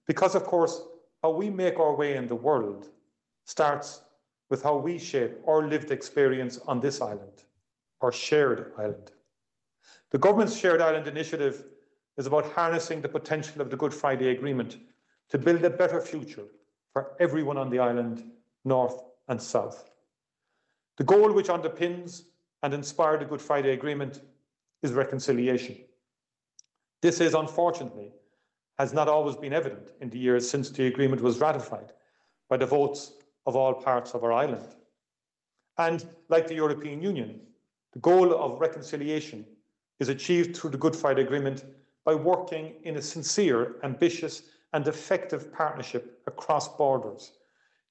[0.06, 0.82] Because, of course,
[1.22, 2.88] how we make our way in the world
[3.44, 4.02] starts
[4.50, 7.44] with how we shape our lived experience on this island,
[8.00, 9.10] our shared island.
[10.10, 11.64] The government's Shared Island Initiative
[12.16, 14.78] is about harnessing the potential of the Good Friday Agreement
[15.28, 16.46] to build a better future
[16.92, 18.24] for everyone on the island,
[18.64, 19.90] north and south.
[20.96, 22.22] The goal which underpins
[22.62, 24.22] and inspired the Good Friday Agreement
[24.82, 25.76] is reconciliation.
[27.02, 28.12] This is, unfortunately,
[28.78, 31.92] has not always been evident in the years since the agreement was ratified
[32.48, 33.12] by the votes
[33.48, 34.68] of all parts of our island.
[35.78, 37.40] And like the European Union,
[37.94, 39.46] the goal of reconciliation
[40.00, 41.64] is achieved through the Good Friday Agreement
[42.04, 44.42] by working in a sincere, ambitious,
[44.74, 47.32] and effective partnership across borders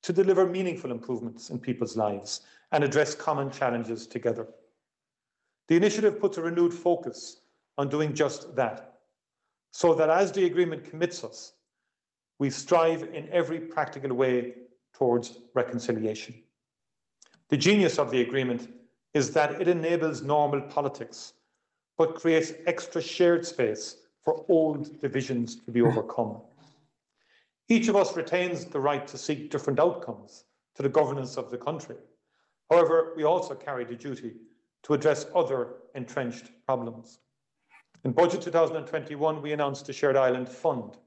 [0.04, 2.42] to deliver meaningful improvements in people's lives
[2.72, 4.46] and address common challenges together.
[5.70, 7.42] The initiative puts a renewed focus
[7.80, 9.00] on doing just that
[9.72, 11.54] so that as the agreement commits us,
[12.38, 14.54] we strive in every practical way
[14.98, 16.34] towards reconciliation.
[17.50, 18.70] The genius of the agreement
[19.14, 21.34] is that it enables normal politics,
[21.98, 26.42] but creates extra shared space for old divisions to be overcome.
[27.70, 31.58] Each of us retains the right to seek different outcomes to the governance of the
[31.58, 31.98] country.
[32.70, 34.34] However, we also carry the duty
[34.84, 37.20] to address other entrenched problems.
[38.04, 40.98] In Budget 2021, we announced the Shared Island Fund.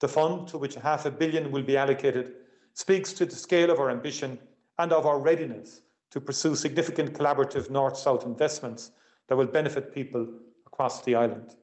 [0.00, 2.34] The fund, to which half a billion will be allocated,
[2.74, 4.38] speaks to the scale of our ambition
[4.78, 8.90] and of our readiness to pursue significant collaborative north-south investments
[9.28, 10.26] that will benefit people
[10.66, 11.54] across the island.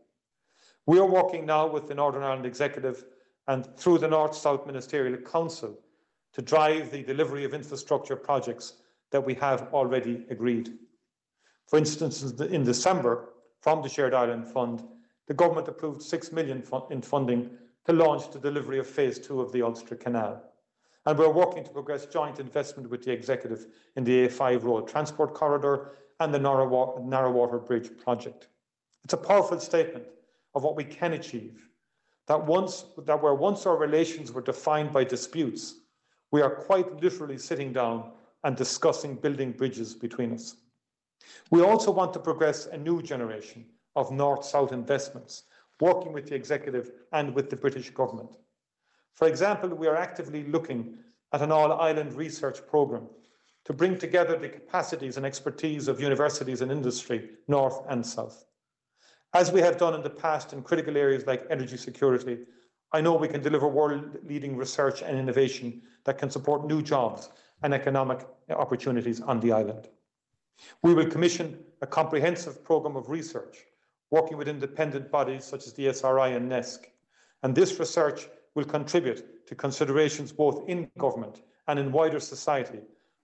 [0.86, 3.06] We are working now with the Northern Ireland Executive
[3.47, 5.78] and through the North-South Ministerial Council
[6.34, 8.74] to drive the delivery of infrastructure projects
[9.12, 10.74] that we have already agreed.
[11.67, 13.30] For instance, in December,
[13.62, 14.84] from the Shared Island Fund,
[15.28, 17.50] the government approved 6 million in funding
[17.86, 20.41] to launch the delivery of phase two of the Ulster Canal.
[21.05, 25.33] And we're working to progress joint investment with the executive in the A5 road transport
[25.33, 28.47] corridor and the Narrow water Bridge project.
[29.03, 30.05] It's a powerful statement
[30.53, 31.67] of what we can achieve.
[32.27, 35.79] That once that where once our relations were defined by disputes,
[36.29, 38.11] we are quite literally sitting down
[38.43, 40.55] and discussing building bridges between us.
[41.49, 45.43] We also want to progress a new generation of North-South investments,
[45.79, 48.37] working with the executive and with the British government.
[49.15, 50.97] For example, we are actively looking
[51.34, 53.08] at an all-island research programme
[53.65, 58.45] to bring together the capacities and expertise of universities and industry, north and south.
[59.34, 62.39] As we have done in the past in critical areas like energy security,
[62.91, 67.30] I know we can deliver world-leading research and innovation that can support new jobs
[67.63, 69.88] and economic opportunities on the island.
[70.84, 73.65] We will commission a comprehensive programme of research,
[74.10, 76.80] working with independent bodies such as the ESRI and NESC.
[77.43, 82.79] And this research will contribute to considerations both in government and in wider society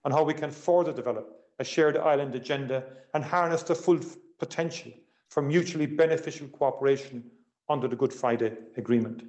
[0.06, 4.00] on how we can further develop a shared island agenda and harness the full
[4.40, 4.92] potential
[5.30, 7.24] for mutually beneficial cooperation
[7.70, 9.24] under the Good Friday Agreement.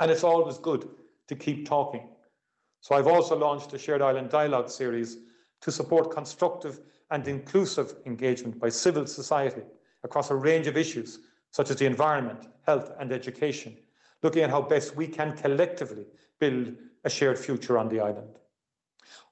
[0.00, 0.88] And it's always good
[1.28, 2.08] to keep talking.
[2.80, 5.18] So I've also launched a Shared Island Dialogue series
[5.60, 9.62] to support constructive and inclusive engagement by civil society
[10.02, 13.76] across a range of issues such as the environment, health and education,
[14.22, 16.06] looking at how best we can collectively
[16.38, 18.38] build a shared future on the island.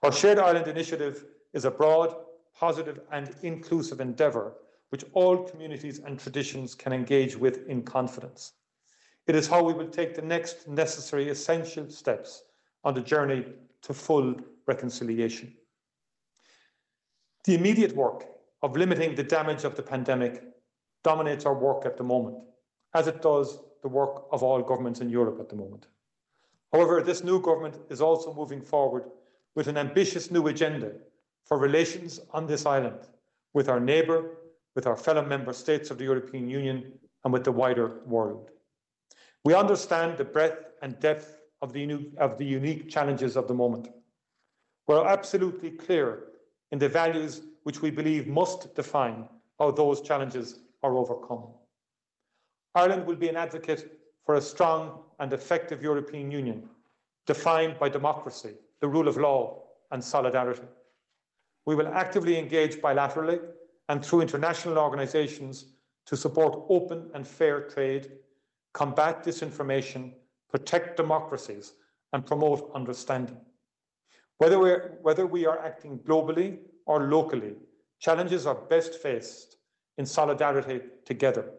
[0.03, 2.15] Our Shared Island Initiative is a broad,
[2.55, 4.55] positive and inclusive endeavour
[4.91, 8.53] which all communities and traditions can engage with in confidence.
[9.27, 12.45] It is how we will take the next necessary essential steps
[12.85, 13.45] on the journey
[13.83, 14.35] to full
[14.67, 15.53] reconciliation.
[17.45, 18.27] The immediate work
[18.63, 20.43] of limiting the damage of the pandemic
[21.05, 22.39] dominates our work at the moment,
[22.95, 25.87] as it does the work of all governments in Europe at the moment.
[26.73, 29.05] However, this new government is also moving forward
[29.55, 30.93] with an ambitious new agenda
[31.45, 33.01] for relations on this island
[33.55, 34.37] with our neighbour,
[34.75, 36.93] with our fellow member states of the European Union,
[37.25, 38.51] and with the wider world.
[39.45, 43.89] We understand the breadth and depth of the, of the unique challenges of the moment.
[44.87, 46.29] We're absolutely clear
[46.71, 51.49] in the values which we believe must define how those challenges are overcome.
[52.79, 56.69] Ireland will be an advocate for a strong and effective European Union
[57.27, 60.69] defined by democracy, the rule of law, and solidarity.
[61.67, 63.41] We will actively engage bilaterally
[63.89, 65.73] and through international organisations
[66.07, 68.13] to support open and fair trade,
[68.75, 70.13] combat disinformation,
[70.49, 71.73] protect democracies,
[72.13, 73.41] and promote understanding.
[74.37, 77.55] Whether, we're, whether we are acting globally or locally,
[77.99, 79.57] challenges are best faced
[79.97, 81.51] in solidarity together,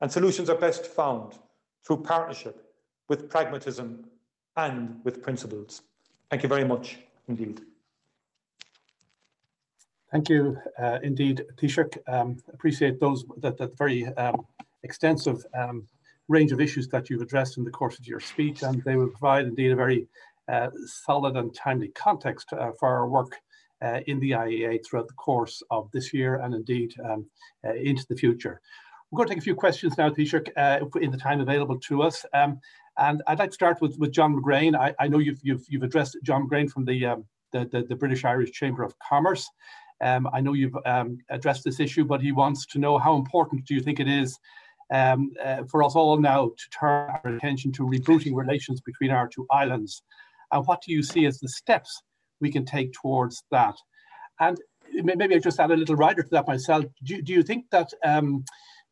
[0.00, 1.38] and solutions are best found
[1.86, 2.72] through partnership
[3.08, 4.04] with pragmatism
[4.56, 5.82] and with principles.
[6.30, 7.60] Thank you very much indeed.
[10.10, 11.98] Thank you uh, indeed, Taoiseach.
[12.08, 14.46] Um, appreciate those that, that very um,
[14.82, 15.86] extensive um,
[16.28, 19.08] range of issues that you've addressed in the course of your speech, and they will
[19.08, 20.06] provide indeed a very
[20.48, 23.36] uh, solid and timely context uh, for our work
[23.82, 27.26] uh, in the IEA throughout the course of this year and indeed um,
[27.64, 28.60] uh, into the future.
[29.10, 32.02] We're going to take a few questions now, Taoiseach, uh, in the time available to
[32.02, 32.26] us.
[32.32, 32.60] Um,
[32.98, 34.76] and I'd like to start with, with John McGrane.
[34.76, 37.94] I, I know you've, you've, you've addressed John McGrane from the, um, the, the, the,
[37.94, 39.48] British Irish Chamber of Commerce.
[40.02, 43.64] Um, I know you've um, addressed this issue, but he wants to know how important
[43.66, 44.38] do you think it is
[44.92, 49.28] um, uh, for us all now to turn our attention to rebooting relations between our
[49.28, 50.02] two islands?
[50.50, 52.02] And what do you see as the steps
[52.40, 53.76] we can take towards that?
[54.40, 54.58] And
[54.92, 56.84] maybe I just add a little rider to that myself.
[57.04, 58.44] Do, do you think that um,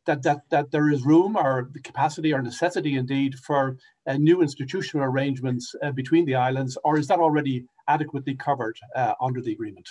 [0.05, 3.77] that, that, that there is room or the capacity or necessity indeed for
[4.07, 9.13] uh, new institutional arrangements uh, between the islands, or is that already adequately covered uh,
[9.21, 9.87] under the agreement,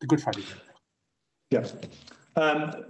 [0.00, 0.64] the Good Friday Agreement?
[1.50, 1.74] Yes.
[2.36, 2.84] Um,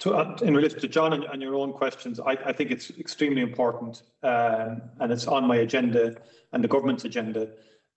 [0.00, 2.90] to, uh, in relation to John and, and your own questions, I, I, think it's
[2.98, 6.16] extremely important, um, and it's on my agenda
[6.52, 7.50] and the government's agenda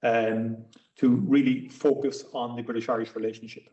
[0.04, 0.58] um,
[0.98, 3.70] to really focus on the British-Irish relationship.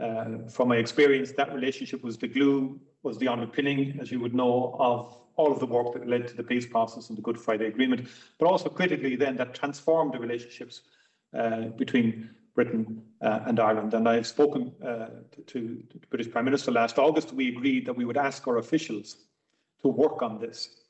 [0.00, 4.34] Uh, from my experience, that relationship was the glue was the underpinning, as you would
[4.34, 7.38] know, of all of the work that led to the peace process and the Good
[7.38, 10.82] Friday Agreement, but also critically then that transformed the relationships
[11.34, 13.94] uh, between Britain uh, and Ireland.
[13.94, 17.32] And I've spoken uh, to, to, the British Prime Minister last August.
[17.32, 19.16] We agreed that we would ask our officials
[19.82, 20.82] to work on this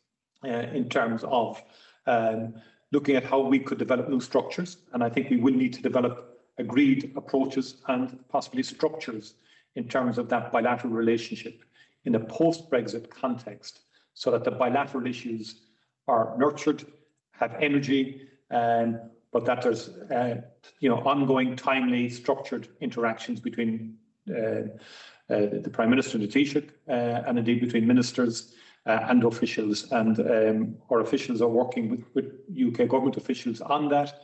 [0.44, 1.62] uh, in terms of
[2.06, 2.54] um,
[2.92, 4.76] looking at how we could develop new structures.
[4.92, 9.34] And I think we will need to develop agreed approaches and possibly structures
[9.74, 11.64] in terms of that bilateral relationship
[12.04, 13.80] in a post-Brexit context
[14.14, 15.62] so that the bilateral issues
[16.06, 16.84] are nurtured,
[17.32, 19.00] have energy, um,
[19.32, 20.40] but that there's uh,
[20.80, 23.96] you know ongoing, timely, structured interactions between
[24.30, 24.68] uh,
[25.30, 26.92] uh, the Prime Minister and the Taoiseach, uh,
[27.26, 28.54] and indeed between ministers
[28.86, 29.90] uh, and officials.
[29.90, 34.20] And um, our officials are working with, with UK government officials on that.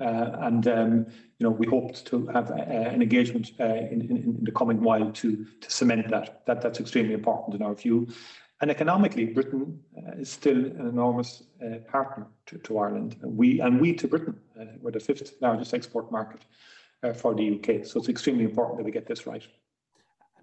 [0.00, 1.06] Uh, and um,
[1.38, 5.44] you know we hoped to have uh, an engagement uh, in, the coming while to
[5.60, 6.42] to cement that.
[6.46, 8.08] That that's extremely important in our view.
[8.62, 9.80] And economically, Britain
[10.18, 11.44] is still an enormous
[11.88, 13.16] partner to, to, Ireland.
[13.22, 14.38] We and we to Britain.
[14.82, 16.42] we're the fifth largest export market
[17.14, 17.86] for the UK.
[17.86, 19.42] So it's extremely important that we get this right.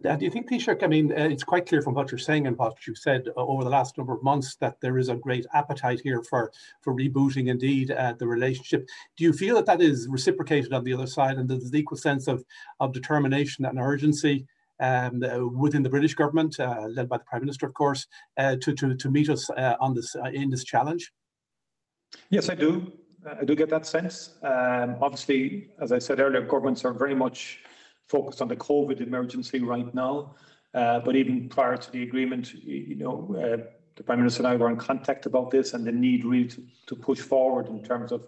[0.06, 2.48] Uh, do you think, Taoiseach, I mean, uh, it's quite clear from what you're saying
[2.48, 5.16] and what you've said uh, over the last number of months that there is a
[5.16, 8.88] great appetite here for, for rebooting indeed uh, the relationship.
[9.18, 11.98] Do you feel that that is reciprocated on the other side and there's an equal
[11.98, 12.44] sense of,
[12.80, 14.46] of determination and urgency
[14.80, 18.06] um, uh, within the British government, uh, led by the Prime Minister, of course,
[18.38, 21.12] to, to, to meet us on this in this challenge?
[22.30, 22.92] Yes, I do.
[23.26, 24.36] I do get that sense.
[24.44, 27.60] Um, obviously, as I said earlier, governments are very much
[28.08, 30.36] focused on the COVID emergency right now.
[30.74, 33.58] Uh, but even prior to the agreement, you know, uh,
[33.96, 36.64] the Prime Minister and I were in contact about this and the need really to,
[36.86, 38.22] to push forward in terms of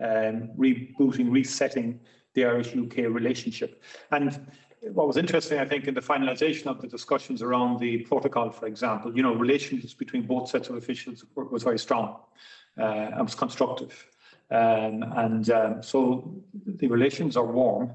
[0.00, 2.00] um, rebooting, resetting
[2.34, 3.82] the Irish-UK relationship.
[4.10, 4.46] And
[4.80, 8.66] what was interesting, I think, in the finalisation of the discussions around the protocol, for
[8.66, 12.18] example, you know, relations between both sets of officials was very strong
[12.78, 14.06] uh, and was constructive.
[14.50, 16.34] Um, and um, so
[16.66, 17.92] the relations are warm.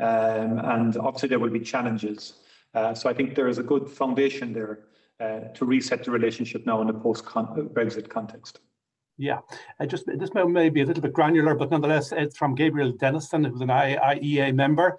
[0.00, 2.34] Um, and obviously there will be challenges.
[2.74, 4.80] Uh, so I think there is a good foundation there
[5.20, 8.60] uh, to reset the relationship now in a post-Brexit context.
[9.18, 9.40] Yeah,
[9.78, 13.46] I just this may be a little bit granular, but nonetheless, it's from Gabriel Denniston,
[13.46, 14.96] who's an IEA member.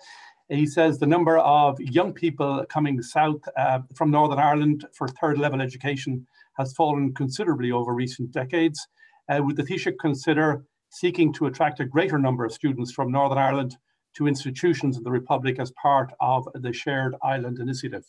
[0.47, 5.39] He says the number of young people coming south uh, from Northern Ireland for third
[5.39, 6.28] level education
[6.58, 8.88] has fallen considerably over recent decades.
[9.28, 13.39] Uh, would the Taoiseach consider seeking to attract a greater number of students from Northern
[13.39, 13.78] Ireland
[14.16, 18.05] to institutions of the Republic as part of the Shared Island Initiative?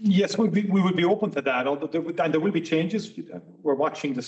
[0.00, 1.66] Yes, we'd be, we would be open to that.
[1.66, 3.12] Although there, and there will be changes.
[3.64, 4.22] We're watching the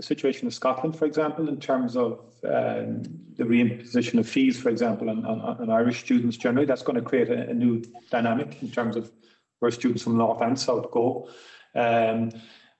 [0.00, 3.02] situation in Scotland, for example, in terms of um,
[3.36, 6.66] the reimposition of fees, for example, on, on, on, Irish students generally.
[6.66, 9.10] That's going to create a, a, new dynamic in terms of
[9.60, 11.30] where students from North and South go.
[11.74, 12.30] Um,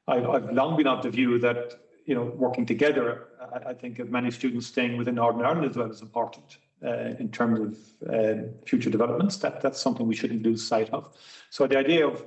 [0.07, 1.73] I've, I've long been of the view that
[2.07, 5.77] you know working together, I, I think of many students staying within Northern Ireland as
[5.77, 9.37] well is important uh, in terms of uh, future developments.
[9.39, 11.15] That that's something we shouldn't lose sight of.
[11.51, 12.25] So the idea of,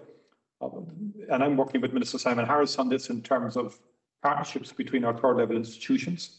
[0.61, 0.87] of,
[1.31, 3.79] and I'm working with Minister Simon Harris on this in terms of
[4.21, 6.37] partnerships between our third level institutions.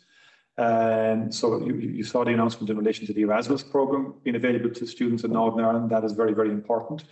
[0.59, 4.69] Um, so you, you, saw the announcement in relation to the Erasmus program being available
[4.71, 5.89] to students in Northern Ireland.
[5.89, 7.05] That is very, very important.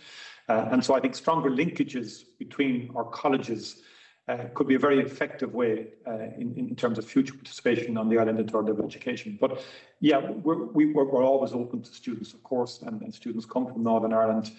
[0.47, 3.81] Uh, and so I think stronger linkages between our colleges
[4.29, 8.07] uh, could be a very effective way uh, in, in terms of future participation on
[8.09, 9.37] the island in third level education.
[9.41, 9.63] But
[10.01, 13.65] yeah, we're, we, are we're always open to students, of course, and, and students come
[13.65, 14.51] from Northern Ireland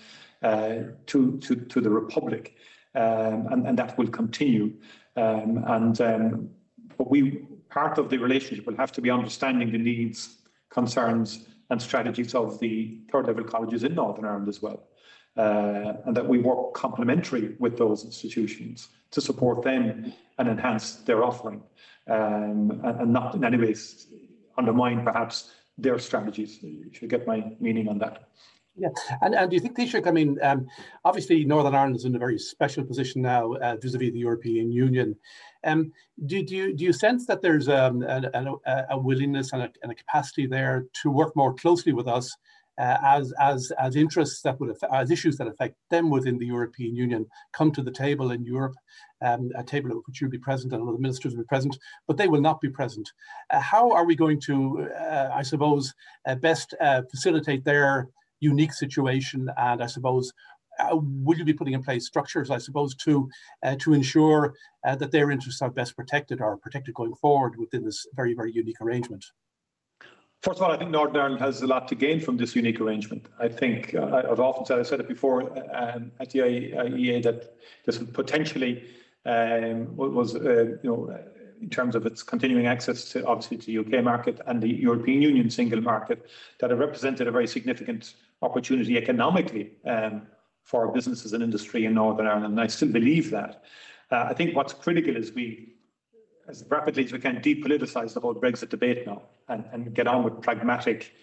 [0.42, 0.74] uh,
[1.06, 2.56] to, to, to the Republic,
[2.96, 4.72] um, and, and that will continue.
[5.16, 6.50] Um, and um,
[6.98, 10.38] but we part of the relationship will have to be understanding the needs,
[10.70, 14.82] concerns, and strategies of the third level colleges in Northern Ireland as well.
[15.36, 21.22] Uh, and that we work complementary with those institutions to support them and enhance their
[21.22, 21.62] offering
[22.08, 23.74] um, and, and, not in any way
[24.58, 26.62] undermine perhaps their strategies.
[26.62, 28.28] You should get my meaning on that.
[28.76, 28.88] Yeah,
[29.20, 30.66] and, and do you think, Taoiseach, I mean, um,
[31.04, 35.16] obviously Northern Ireland is in a very special position now uh, vis-a-vis the European Union.
[35.64, 35.92] Um,
[36.26, 38.30] do, do, you, do you sense that there's um, a,
[38.66, 42.34] a, a willingness and a, and a, capacity there to work more closely with us
[42.80, 46.46] uh, as, as, as interests that would affect, as issues that affect them within the
[46.46, 48.74] European Union come to the table in Europe,
[49.20, 51.76] um, a table at which you'll be present and the ministers will be present,
[52.06, 53.06] but they will not be present.
[53.50, 55.92] Uh, how are we going to, uh, I suppose,
[56.26, 58.08] uh, best uh, facilitate their
[58.40, 60.32] unique situation and I suppose
[60.78, 63.28] uh, will you be putting in place structures, I suppose, to
[63.80, 68.32] to ensure that their interests are best protected or protected going forward within this very,
[68.32, 69.26] very unique arrangement?
[70.42, 72.80] First of all, I think Northern Ireland has a lot to gain from this unique
[72.80, 73.26] arrangement.
[73.38, 75.42] I think uh, I've often said, I said it before
[75.74, 78.84] um, at the IEA that this potentially
[79.26, 81.18] um, was, uh, you know,
[81.60, 85.20] in terms of its continuing access to obviously to the UK market and the European
[85.20, 90.22] Union single market, that it represented a very significant opportunity economically um,
[90.64, 92.46] for businesses and industry in Northern Ireland.
[92.46, 93.62] And I still believe that.
[94.10, 95.74] Uh, I think what's critical is we,
[96.50, 100.24] as rapidly as we can, depoliticize the whole Brexit debate now and, and get on
[100.24, 101.14] with pragmatic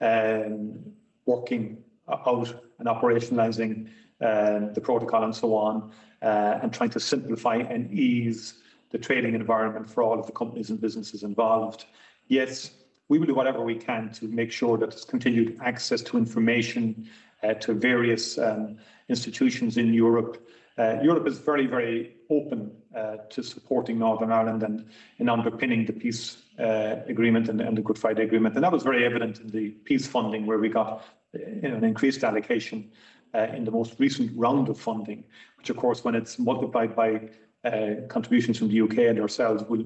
[0.00, 0.80] um,
[1.26, 3.88] working out and operationalizing
[4.22, 8.54] um, the protocol and so on, uh, and trying to simplify and ease
[8.90, 11.84] the trading environment for all of the companies and businesses involved.
[12.28, 12.70] Yes,
[13.08, 17.08] we will do whatever we can to make sure that there's continued access to information
[17.42, 18.78] uh, to various um,
[19.08, 20.46] institutions in Europe.
[20.78, 25.92] Uh, Europe is very, very open uh, to supporting Northern Ireland and in underpinning the
[25.92, 28.54] peace uh, agreement and, and, the Good Friday Agreement.
[28.54, 31.84] And that was very evident in the peace funding, where we got you know, an
[31.84, 32.90] increased allocation
[33.34, 35.24] uh, in the most recent round of funding,
[35.56, 37.28] which, of course, when it's multiplied by
[37.64, 39.84] uh, contributions from the UK and ourselves will,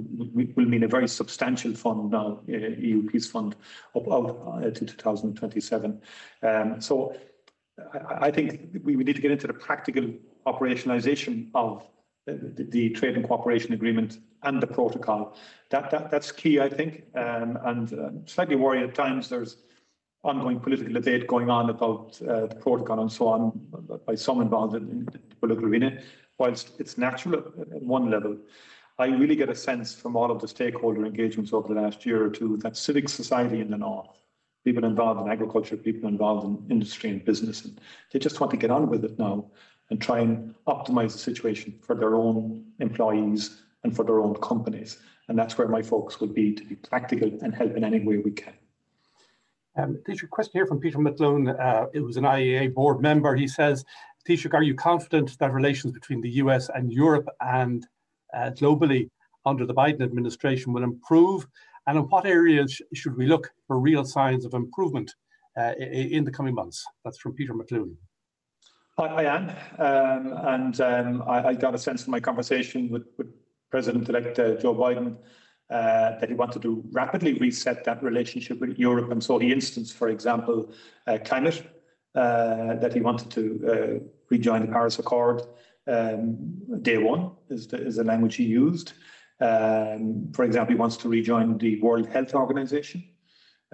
[0.54, 3.56] will mean a very substantial fund now, uh, EU Peace Fund,
[3.96, 6.00] up out uh, to 2027.
[6.42, 7.16] Um, so
[7.92, 10.08] I, I, think we, we need to get into the practical
[10.46, 11.84] operationalisation of
[12.26, 15.36] the, the, trade and cooperation agreement and the protocol.
[15.70, 19.28] That, that that's key, I think, um, and uh, slightly worried at times.
[19.28, 19.58] There's
[20.22, 23.60] ongoing political debate going on about uh, the protocol and so on
[24.06, 26.00] by some involved in, in the political arena
[26.38, 28.36] whilst it's natural at one level,
[28.98, 32.24] I really get a sense from all of the stakeholder engagements over the last year
[32.24, 34.20] or two that civic society in the north,
[34.64, 37.80] people involved in agriculture, people involved in industry and business, and
[38.12, 39.46] they just want to get on with it now
[39.90, 44.98] and try and optimize the situation for their own employees and for their own companies.
[45.28, 48.18] And that's where my focus will be to be practical and help in any way
[48.18, 48.54] we can.
[49.76, 49.98] Um,
[50.30, 51.58] question here from Peter McLoone.
[51.58, 53.34] Uh, it was an IEA board member.
[53.34, 53.84] He says,
[54.28, 57.86] Taoiseach, are you confident that relations between the US and Europe and
[58.32, 59.10] uh, globally
[59.44, 61.46] under the Biden administration will improve?
[61.86, 65.14] And in what areas should we look for real signs of improvement
[65.58, 66.84] uh, in the coming months?
[67.04, 67.96] That's from Peter McLoone.
[68.96, 73.06] I, I am, um, and um, I, I, got a sense from my conversation with,
[73.18, 73.26] with
[73.70, 75.16] President-elect uh, Joe Biden
[75.70, 79.94] uh, that he wanted to rapidly reset that relationship with Europe, and so he instanced,
[79.96, 80.70] for example,
[81.06, 81.62] uh, climate
[82.14, 85.42] uh, that he wanted to uh, rejoin the Paris Accord.
[85.86, 86.36] Um,
[86.82, 88.92] day one is the, is the language he used.
[89.40, 93.02] Um, for example, he wants to rejoin the World Health Organization,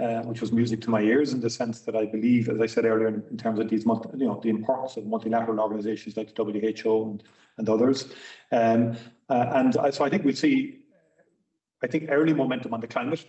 [0.00, 2.66] uh, which was music to my ears in the sense that I believe, as I
[2.66, 6.16] said earlier, in, in terms of these, multi, you know, the importance of multilateral organizations
[6.16, 7.22] like the WHO and,
[7.58, 8.12] and others.
[8.52, 8.96] Um,
[9.28, 10.80] uh, and so I think we'll see,
[11.82, 13.26] I think, early momentum on the climate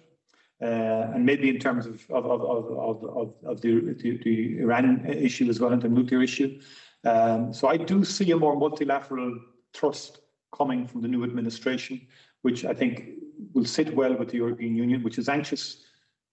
[0.61, 5.05] uh, and maybe in terms of of of of, of, of the, the, the Iran
[5.07, 6.59] issue as well and the nuclear issue.
[7.03, 9.39] Um, so I do see a more multilateral
[9.73, 10.19] thrust
[10.55, 12.07] coming from the new administration,
[12.43, 13.09] which I think
[13.53, 15.83] will sit well with the European Union, which is anxious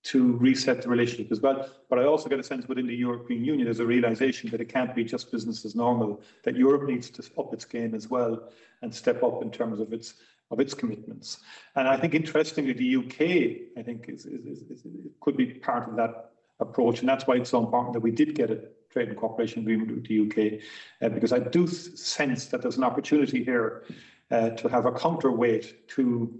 [0.04, 1.68] to reset the relationship as well.
[1.90, 4.68] But I also get a sense within the European Union there's a realization that it
[4.68, 8.48] can't be just business as normal, that Europe needs to up its game as well
[8.82, 10.14] and step up in terms of its
[10.50, 11.38] of its commitments.
[11.76, 14.86] And I think interestingly, the UK, I think, is, is, is, is
[15.20, 16.30] could be part of that
[16.60, 17.00] approach.
[17.00, 19.90] And that's why it's so important that we did get a trade and cooperation agreement
[19.90, 20.60] with the UK,
[21.02, 23.84] uh, because I do sense that there's an opportunity here
[24.30, 26.38] uh, to have a counterweight to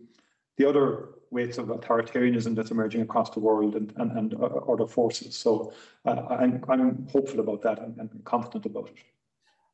[0.56, 4.86] the other weights of authoritarianism that's emerging across the world and, and, and uh, other
[4.86, 5.36] forces.
[5.36, 5.72] So
[6.04, 8.96] uh, I'm, I'm hopeful about that and, and confident about it.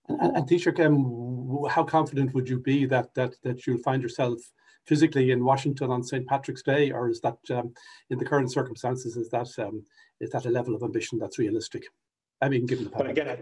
[0.09, 4.39] And, and Taoiseach, um, how confident would you be that that that you'll find yourself
[4.87, 6.27] physically in Washington on St.
[6.27, 7.73] Patrick's Day, or is that, um,
[8.11, 9.85] in the current circumstances, is that um,
[10.21, 11.85] is that a level of ambition that's realistic?
[12.41, 13.39] I mean, given the but again,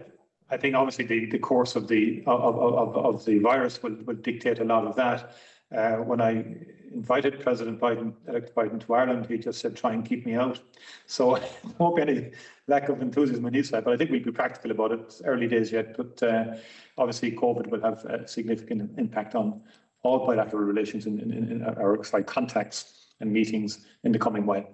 [0.49, 4.15] I think obviously the, the course of the of, of, of the virus will, will
[4.15, 5.35] dictate a lot of that.
[5.75, 6.45] Uh, when I
[6.93, 10.59] invited President Biden, elect Biden to Ireland, he just said, try and keep me out.
[11.07, 11.49] So there
[11.79, 12.31] won't be any
[12.67, 14.99] lack of enthusiasm on his side, but I think we'll be practical about it.
[15.01, 16.55] It's early days yet, but uh,
[16.97, 19.61] obviously COVID will have a significant impact on
[20.03, 24.67] all bilateral relations in our like contacts and meetings in the coming while.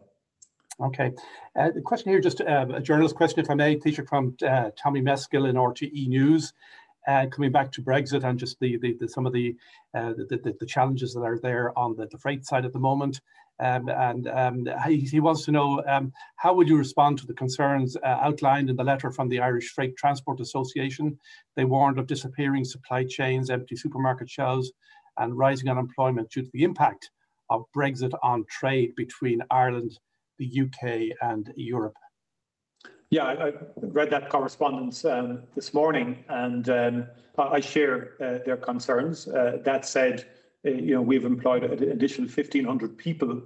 [0.81, 1.11] Okay.
[1.55, 4.71] Uh, the question here, just uh, a journalist question, if I may, Taoiseach from uh,
[4.77, 6.53] Tommy Meskill in RTE News.
[7.09, 9.55] Uh, coming back to Brexit and just the, the, the some of the,
[9.95, 13.19] uh, the, the, challenges that are there on the, the freight side at the moment.
[13.59, 17.33] Um, and um, he, he, wants to know um, how would you respond to the
[17.33, 21.17] concerns uh, outlined in the letter from the Irish Freight Transport Association?
[21.55, 24.71] They warned of disappearing supply chains, empty supermarket shelves,
[25.17, 27.09] and rising unemployment due to the impact
[27.49, 29.97] of Brexit on trade between Ireland,
[30.37, 31.97] the UK, and Europe.
[33.11, 37.07] Yeah, I, read that correspondence um, this morning, and um,
[37.39, 39.27] I share uh, their concerns.
[39.27, 40.27] Uh, that said,
[40.63, 43.41] uh, you know, we've employed an additional 1,500 people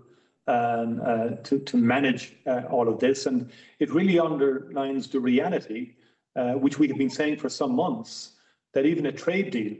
[0.48, 3.50] um, uh, to, to manage uh, all of this, and
[3.80, 5.94] it really underlines the reality,
[6.36, 8.34] uh, which we have been saying for some months,
[8.74, 9.78] that even a trade deal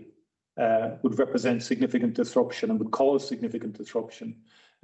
[1.02, 4.34] would represent significant disruption and would cause significant disruption.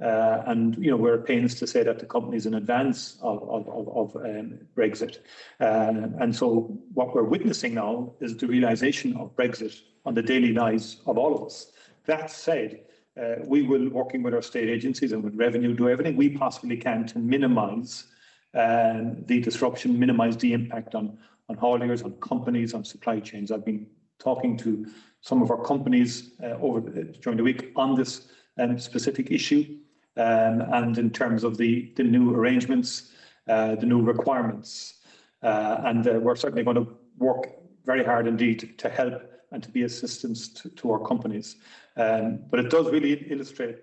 [0.00, 3.42] Uh, and you know we're at pains to say that the companies in advance of,
[3.42, 5.18] of, of, of um, Brexit.
[5.60, 10.54] Uh, and so what we're witnessing now is the realization of Brexit on the daily
[10.54, 11.72] lives of all of us.
[12.06, 12.80] That said,
[13.20, 16.78] uh, we will, working with our state agencies and with revenue, do everything we possibly
[16.78, 18.06] can to minimise
[18.54, 21.18] um, the disruption, minimise the impact on,
[21.50, 23.52] on hauliers, on companies, on supply chains.
[23.52, 23.86] I've been
[24.18, 24.86] talking to
[25.20, 28.28] some of our companies uh, over during the week on this
[28.58, 29.76] um, specific issue
[30.16, 33.12] um, and in terms of the, the new arrangements,
[33.48, 35.00] uh, the new requirements.
[35.42, 36.86] Uh, and uh, we're certainly going to
[37.18, 37.46] work
[37.84, 41.56] very hard indeed to help and to be assistance to, to our companies.
[41.96, 43.78] Um, but it does really illustrate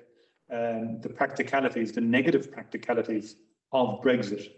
[0.51, 3.35] um, the practicalities, the negative practicalities
[3.71, 4.51] of Brexit.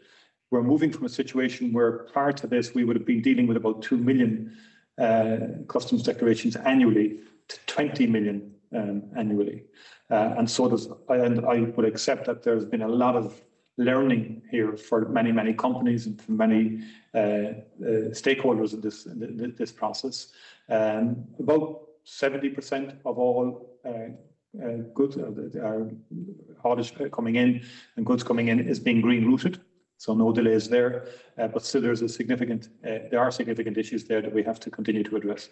[0.52, 3.58] We're moving from a situation where prior to this, we would have been dealing with
[3.58, 4.56] about 2 million
[4.98, 9.64] uh, customs declarations annually to 20 million um, annually.
[10.10, 13.42] Uh, and so does, and I would accept that there's been a lot of
[13.80, 16.82] learning here for many, many companies and for many
[17.16, 17.54] uh, uh,
[18.12, 20.34] stakeholders in this, in this process.
[20.68, 24.10] Um, about 70% of all uh,
[24.62, 25.92] uh, goods are
[26.62, 27.62] haulage coming in
[27.96, 29.62] and goods coming in is being green routed.
[29.98, 31.08] So no delays there,
[31.38, 34.72] uh, but still there's a significant, there are significant issues there that we have to
[34.72, 35.50] continue to address.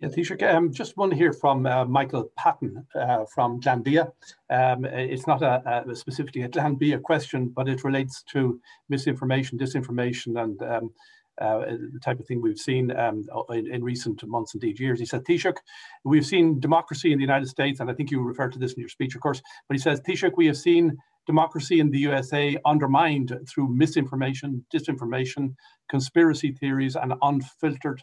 [0.00, 4.10] Yeah, Taoiseach, um, just one here from uh, Michael Patten uh, from Glanbia.
[4.48, 10.42] Um, it's not a, a, specifically a Glanbia question, but it relates to misinformation, disinformation,
[10.42, 10.90] and um,
[11.38, 15.00] uh, the type of thing we've seen um, in, in, recent months, indeed years.
[15.00, 15.58] He said, Taoiseach,
[16.04, 18.80] we've seen democracy in the United States, and I think you referred to this in
[18.80, 20.96] your speech, of course, but he says, Taoiseach, we have seen
[21.26, 25.54] democracy in the USA undermined through misinformation, disinformation,
[25.90, 28.02] conspiracy theories, and unfiltered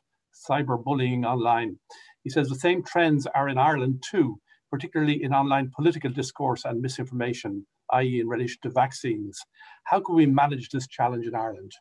[0.50, 1.78] cyberbullying online.
[2.24, 4.40] He says the same trends are in Ireland too,
[4.72, 9.40] particularly in online political discourse and misinformation, i.e., in relation to vaccines.
[9.84, 11.72] How can we manage this challenge in Ireland?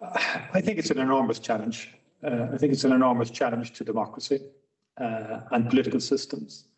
[0.00, 1.94] I think it's an enormous challenge.
[2.22, 4.40] Uh, I think it's an enormous challenge to democracy
[5.00, 6.68] uh, and political systems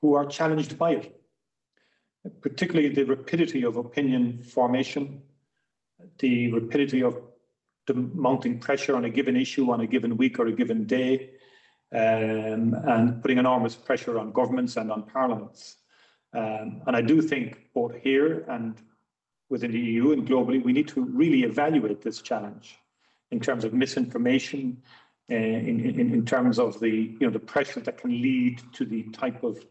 [0.00, 1.20] who are challenged by it,
[2.40, 5.22] particularly the rapidity of opinion formation,
[6.18, 7.20] the rapidity of
[7.86, 11.30] the mounting pressure on a given issue on a given week or a given day,
[11.92, 15.76] um, and putting enormous pressure on governments and on parliaments.
[16.32, 18.76] Um, and I do think both here and
[19.48, 22.76] within the EU and globally, we need to really evaluate this challenge
[23.30, 24.82] in terms of misinformation,
[25.28, 29.02] in, in, in terms of the you know the pressure that can lead to the
[29.10, 29.64] type of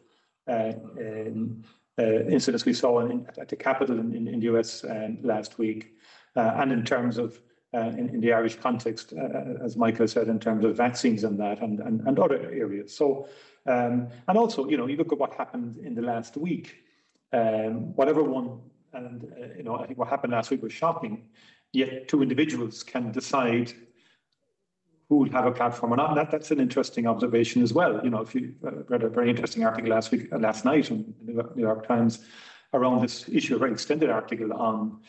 [0.49, 1.63] uh, um,
[1.97, 5.93] uh, incidents we saw in, at the Capitol in the US um, last week,
[6.35, 7.39] uh, and in terms of
[7.75, 11.39] uh, in, in, the Irish context, uh, as Michael said, in terms of vaccines and
[11.39, 12.95] that, and, and, and other areas.
[12.95, 13.27] So,
[13.65, 16.83] um, and also, you know, you look at what happened in the last week.
[17.33, 18.59] Um, whatever one,
[18.93, 21.25] and uh, you know, I think what happened last week was shocking.
[21.73, 23.73] Yet, two individuals can decide
[25.09, 26.15] who will have a platform or not.
[26.15, 27.99] That, that's an interesting observation as well.
[28.03, 30.89] You know, if you uh, read a very interesting article last week, uh, last night
[30.89, 32.25] in the New York Times
[32.73, 35.01] around this issue, a very extended article on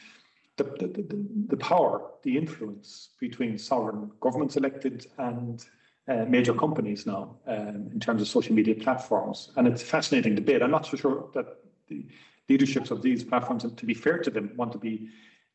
[0.56, 5.64] the, the, the, power, the influence between sovereign governments elected and
[6.08, 9.50] uh, major companies now um, in terms of social media platforms.
[9.56, 10.62] And it's a fascinating debate.
[10.62, 12.06] I'm not so sure that the
[12.48, 15.08] leaderships of these platforms, to be fair to them, want to be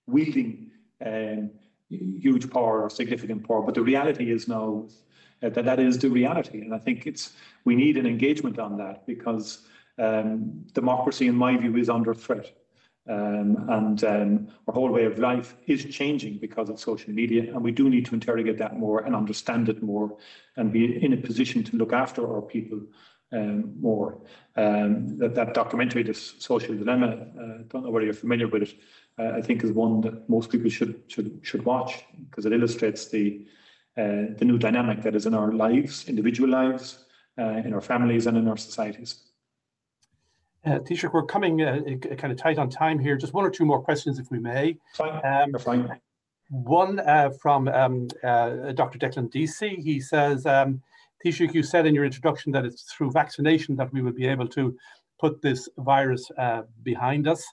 [0.08, 0.72] wielding
[1.06, 1.52] um,
[1.90, 3.62] huge power or significant power.
[3.62, 4.88] But the reality is now
[5.42, 6.62] uh, that that is the reality.
[6.62, 7.34] And I think it's
[7.66, 9.66] we need an engagement on that because
[9.98, 12.52] um, democracy, in my view, is under threat.
[13.12, 17.62] Um, and um, our whole way of life is changing because of social media, and
[17.62, 20.16] we do need to interrogate that more and understand it more,
[20.56, 22.80] and be in a position to look after our people
[23.34, 24.18] um, more.
[24.56, 28.76] Um, that, that documentary, this social dilemma, uh, don't know whether you're familiar with it,
[29.20, 33.10] uh, I think is one that most people should should should watch because it illustrates
[33.10, 33.46] the
[33.98, 37.06] uh, the new dynamic that is in our lives, individual lives,
[37.38, 39.31] uh, in our families, and in our societies.
[40.64, 41.82] Uh, Taoiseach, we're coming uh,
[42.18, 43.18] kind of tight on time here.
[43.18, 44.78] Just one or two more questions, if we may.
[44.96, 45.22] Fine.
[45.26, 46.00] Um, fine.
[46.50, 49.00] One uh, from um, uh, Dr.
[49.00, 49.78] Declan DC.
[49.80, 50.82] He says, um,
[51.26, 54.48] Taoiseach, you said in your introduction that it's through vaccination that we will be able
[54.50, 54.78] to
[55.20, 57.44] put this virus uh, behind us.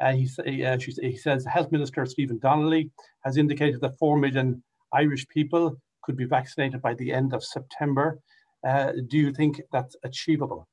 [0.00, 2.90] Uh, he, uh, he says Health Minister Stephen Donnelly
[3.24, 8.20] has indicated that 4 million Irish people could be vaccinated by the end of September.
[8.66, 10.66] Uh, do you think that's achievable?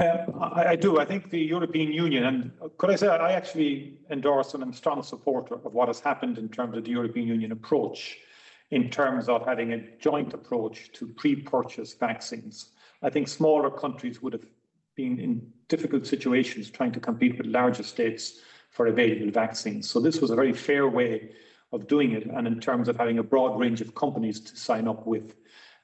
[0.00, 0.98] Uh, I, I, do.
[0.98, 4.74] I think the European Union, and could I say I actually endorse and I'm a
[4.74, 8.16] strong supporter of what has happened in terms of the European Union approach,
[8.70, 12.70] in terms of having a joint approach to pre-purchase vaccines.
[13.02, 14.46] I think smaller countries would have
[14.96, 18.40] been in difficult situations trying to compete with larger states
[18.70, 19.90] for available vaccines.
[19.90, 21.32] So this was a very fair way
[21.72, 24.88] of doing it, and in terms of having a broad range of companies to sign
[24.88, 25.34] up with.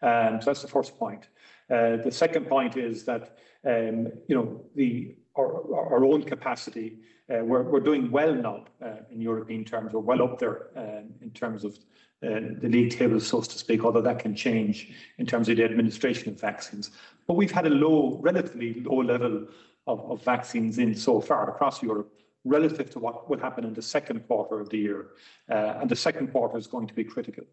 [0.00, 1.28] Um, so that's the first point.
[1.70, 3.36] Uh, the second point is that
[3.66, 6.98] um, you know the our, own capacity.
[7.28, 7.42] Uh,
[7.80, 9.92] doing well now uh, in European terms.
[9.92, 11.74] We're well up there um, in terms of
[12.22, 15.64] uh, the league table, so to speak, although that can change in terms of the
[15.64, 16.92] administration of vaccines.
[17.26, 19.48] But we've had a low, relatively low level
[19.88, 22.12] of, vaccines in so far across Europe
[22.44, 25.08] relative to what will happen in the second quarter of the year.
[25.48, 27.44] And the second quarter is going to be critical.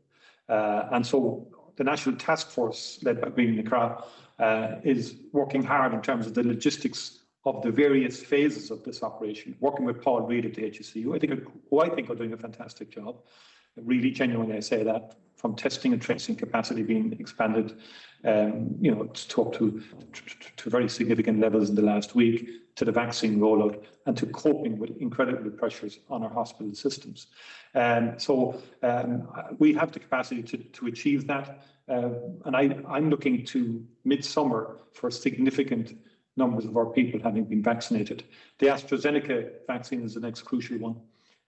[0.48, 4.04] And so the National Task Force, led by Brian MacCraith,
[4.44, 7.02] uh, is working hard in terms of the logistics
[7.46, 11.20] of the various phases of this operation, working with Paul Reid at the HSEU, I
[11.20, 11.32] think,
[11.70, 13.14] who I think are doing a fantastic job.
[13.76, 17.78] Really genuinely, I say that from testing and tracing capacity being expanded,
[18.24, 19.82] um, you know, to up to,
[20.14, 20.22] to,
[20.58, 24.78] to very significant levels in the last week, to the vaccine rollout, and to coping
[24.78, 27.28] with incredible pressures on our hospital systems.
[27.76, 29.28] Um, so um,
[29.60, 31.48] we have the capacity to, to achieve that.
[31.90, 32.10] Uh,
[32.46, 35.98] and I, I'm looking to midsummer for significant
[36.38, 38.24] numbers of our people having been vaccinated.
[38.60, 40.96] The AstraZeneca vaccine is the next crucial one.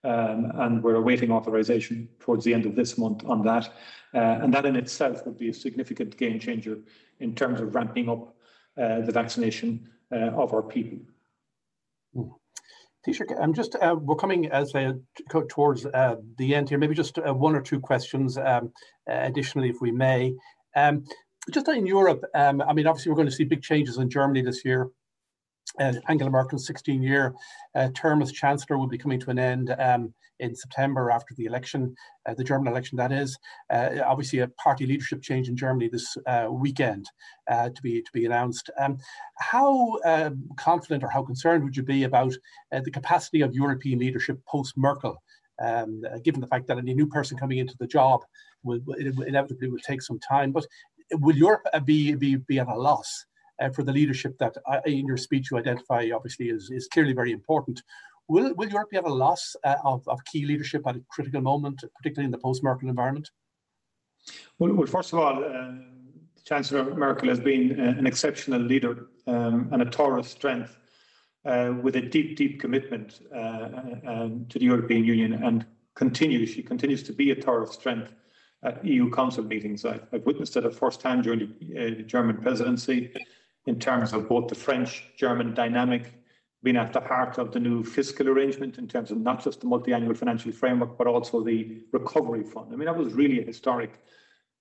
[0.03, 3.65] Um, and we're awaiting authorization towards the end of this month on that.
[4.13, 6.77] Uh, and that in itself would be a significant game changer
[7.19, 8.35] in terms of ramping up
[8.77, 10.99] uh, the vaccination uh, of our people.
[12.15, 12.31] Mm.
[13.39, 14.93] I'm just, uh, we're coming as uh,
[15.49, 18.71] towards uh, the end here, maybe just one or two questions um,
[19.07, 20.33] additionally, if we may.
[20.75, 21.05] Um,
[21.51, 24.41] just in Europe, um, I mean, obviously we're going to see big changes in Germany
[24.41, 24.89] this year
[25.79, 27.33] uh, Angela Merkel's 16 year
[27.75, 31.45] uh, term as Chancellor will be coming to an end um, in September after the
[31.45, 31.95] election,
[32.25, 33.37] uh, the German election, that is.
[33.69, 37.09] Uh, obviously, a party leadership change in Germany this uh, weekend
[37.49, 38.69] uh, to, be, to be announced.
[38.79, 38.97] Um,
[39.39, 42.33] how um, confident or how concerned would you be about
[42.71, 45.21] the capacity of European leadership post Merkel?
[45.61, 48.21] Um, given the fact that any new person coming into the job
[48.63, 50.65] will, will inevitably will take some time, but
[51.13, 53.25] will Europe be, be, be at a loss
[53.59, 57.13] uh, for the leadership that uh, in your speech you identify obviously is, is clearly
[57.13, 57.81] very important.
[58.27, 61.41] Will, will Europe be at a loss uh, of, of key leadership at a critical
[61.41, 63.29] moment, particularly in the post-Merkel environment?
[64.57, 65.73] Well, well, first of all, uh,
[66.43, 70.77] Chancellor Merkel has been uh, an exceptional leader um, and a Taurus strength
[71.45, 77.03] uh, with a deep, deep commitment um, to the European Union and continues, she continues
[77.03, 78.13] to be a Taurus strength
[78.63, 79.85] at EU Council meetings.
[79.85, 83.13] I, have witnessed it at first hand during the, uh, the German presidency
[83.65, 86.13] in terms of both the French-German dynamic
[86.65, 89.67] being at the heart of the new fiscal arrangement in terms of not just the
[89.67, 92.73] multi-annual financial framework, but also the recovery fund.
[92.73, 94.01] I mean, that was really a historic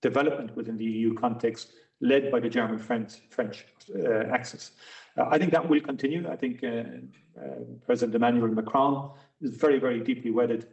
[0.03, 3.65] development within the EU context, led by the German French, French
[3.99, 4.73] uh, axis.
[5.17, 6.29] Uh, I think that will continue.
[6.29, 10.67] I think uh, uh President Emmanuel Macron is very, very deeply wedded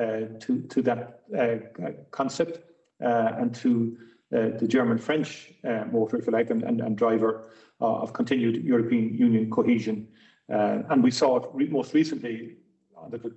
[0.00, 2.54] uh, to, to that uh, concept
[2.98, 3.96] and to
[4.30, 5.52] the German-French
[5.92, 7.50] motor, if you like, and, and, and driver
[7.86, 10.08] of continued European Union cohesion
[10.52, 12.56] uh, and we saw it re most recently
[13.02, 13.34] under the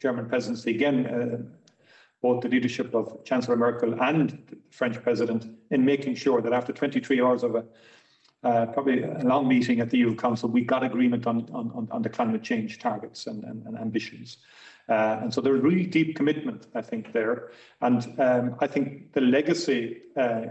[0.00, 1.38] German presidency again, uh,
[2.20, 6.72] both the leadership of Chancellor Merkel and the French president in making sure that after
[6.72, 7.64] 23 hours of a
[8.44, 12.02] uh, probably a long meeting at the EU Council, we got agreement on, on, on
[12.02, 14.36] the climate change targets and, and, and ambitions.
[14.88, 17.50] Uh, and so there's really deep commitment, I think, there.
[17.80, 20.42] And um, I think the legacy, uh,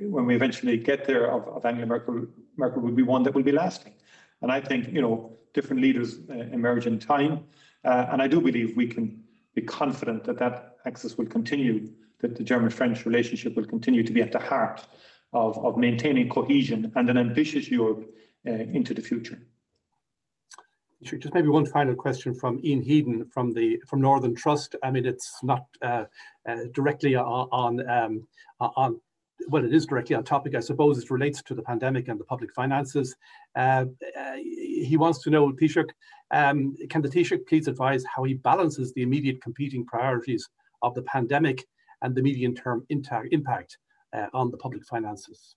[0.00, 2.26] when we eventually get there, of, of Angela Merkel,
[2.56, 3.94] Merkel will be one that will be lasting.
[4.42, 7.44] And I think, you know, different leaders uh, emerge in time.
[7.84, 9.22] Uh, and I do believe we can
[9.54, 11.90] be confident that that axis will continue,
[12.20, 14.86] that the German-French relationship will continue to be at the heart
[15.32, 18.10] of, of maintaining cohesion and an ambitious Europe
[18.46, 19.38] uh, into the future.
[21.02, 24.74] Just maybe one final question from Ian Heedon from the from Northern Trust.
[24.82, 26.04] I mean, it's not uh,
[26.48, 28.26] uh, directly on on, um,
[28.58, 29.00] on
[29.48, 30.54] well, it is directly on topic.
[30.54, 33.14] I suppose it relates to the pandemic and the public finances.
[33.56, 33.86] Uh,
[34.18, 35.90] uh, he wants to know, Taoiseach,
[36.30, 40.48] um, can the Taoiseach please advise how he balances the immediate competing priorities
[40.82, 41.64] of the pandemic
[42.02, 42.86] and the medium-term
[43.30, 43.78] impact
[44.12, 45.56] uh, on the public finances?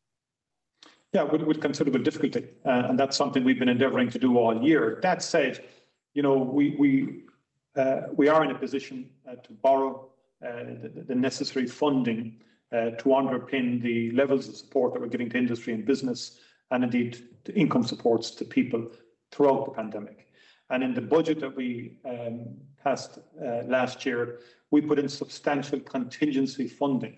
[1.13, 4.61] Yeah, with, with considerable difficulty, uh, and that's something we've been endeavouring to do all
[4.61, 4.99] year.
[5.01, 5.63] That said,
[6.13, 7.23] you know, we we
[7.75, 10.09] uh, we are in a position uh, to borrow
[10.41, 15.73] the, the necessary funding to underpin the levels of support that we're giving to industry
[15.73, 16.39] and business,
[16.71, 17.23] and indeed
[17.55, 18.91] income supports to people
[19.31, 20.27] throughout the pandemic.
[20.69, 24.39] And in the budget that we um, passed uh, last year,
[24.71, 27.17] we put in substantial contingency funding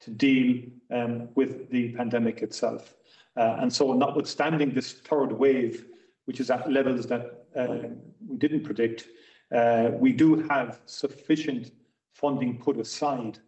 [0.00, 2.94] to deal um, with the pandemic itself.
[3.36, 5.86] Uh, and so, notwithstanding this third wave,
[6.26, 7.88] which is at levels that uh,
[8.26, 9.08] we didn't predict,
[9.54, 11.72] uh, we do have sufficient
[12.12, 13.38] funding put aside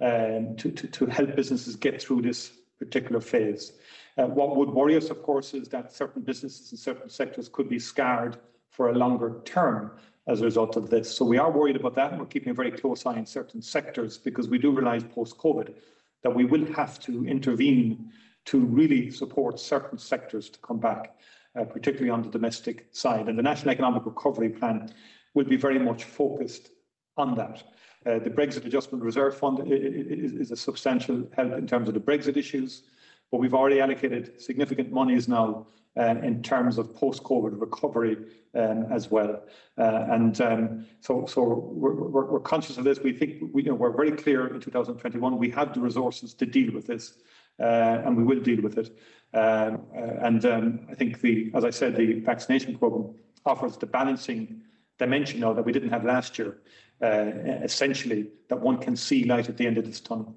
[0.00, 3.72] um, to, to, to, help businesses get through this particular phase.
[4.18, 7.68] Uh, what would worry us, of course, is that certain businesses and certain sectors could
[7.68, 8.36] be scarred
[8.70, 9.92] for a longer term
[10.26, 11.14] as a result of this.
[11.14, 13.62] So we are worried about that, and we're keeping a very close eye on certain
[13.62, 15.74] sectors because we do realise post-COVID
[16.22, 18.10] that we will have to intervene
[18.46, 21.16] to really support certain sectors to come back,
[21.58, 23.28] uh, particularly on the domestic side.
[23.28, 24.92] And the National Economic Recovery Plan
[25.34, 26.70] will be very much focused
[27.16, 27.62] on that.
[28.06, 32.00] Uh, the Brexit Adjustment Reserve Fund is, is, a substantial help in terms of the
[32.00, 32.82] Brexit issues,
[33.30, 38.16] but we've already allocated significant monies now uh, in terms of post-COVID recovery
[38.54, 39.42] um, as well.
[39.78, 43.00] Uh, and um, so, so we're, we're, we're, conscious of this.
[43.00, 46.46] We think we, you know, we're very clear in 2021 we have the resources to
[46.46, 47.14] deal with this,
[47.58, 48.88] uh, and we will deal with it.
[49.32, 53.14] Um, uh, and um, I think the, as I said, the vaccination program
[53.46, 54.62] offers the balancing
[54.98, 56.58] dimension now that we didn't have last year
[57.04, 57.30] uh,
[57.62, 60.34] essentially that one can see light at the end of this tunnel.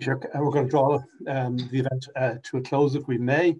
[0.00, 0.20] Sure.
[0.34, 3.56] We're going to draw um, the event uh, to a close if we may.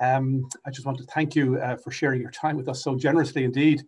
[0.00, 2.96] Um, I just want to thank you uh, for sharing your time with us so
[2.96, 3.82] generously indeed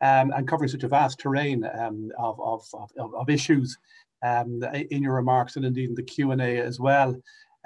[0.00, 2.66] um, and covering such a vast terrain um, of, of,
[2.98, 3.78] of, of, issues
[4.22, 7.16] um, in your remarks and indeed in the Q&A as well.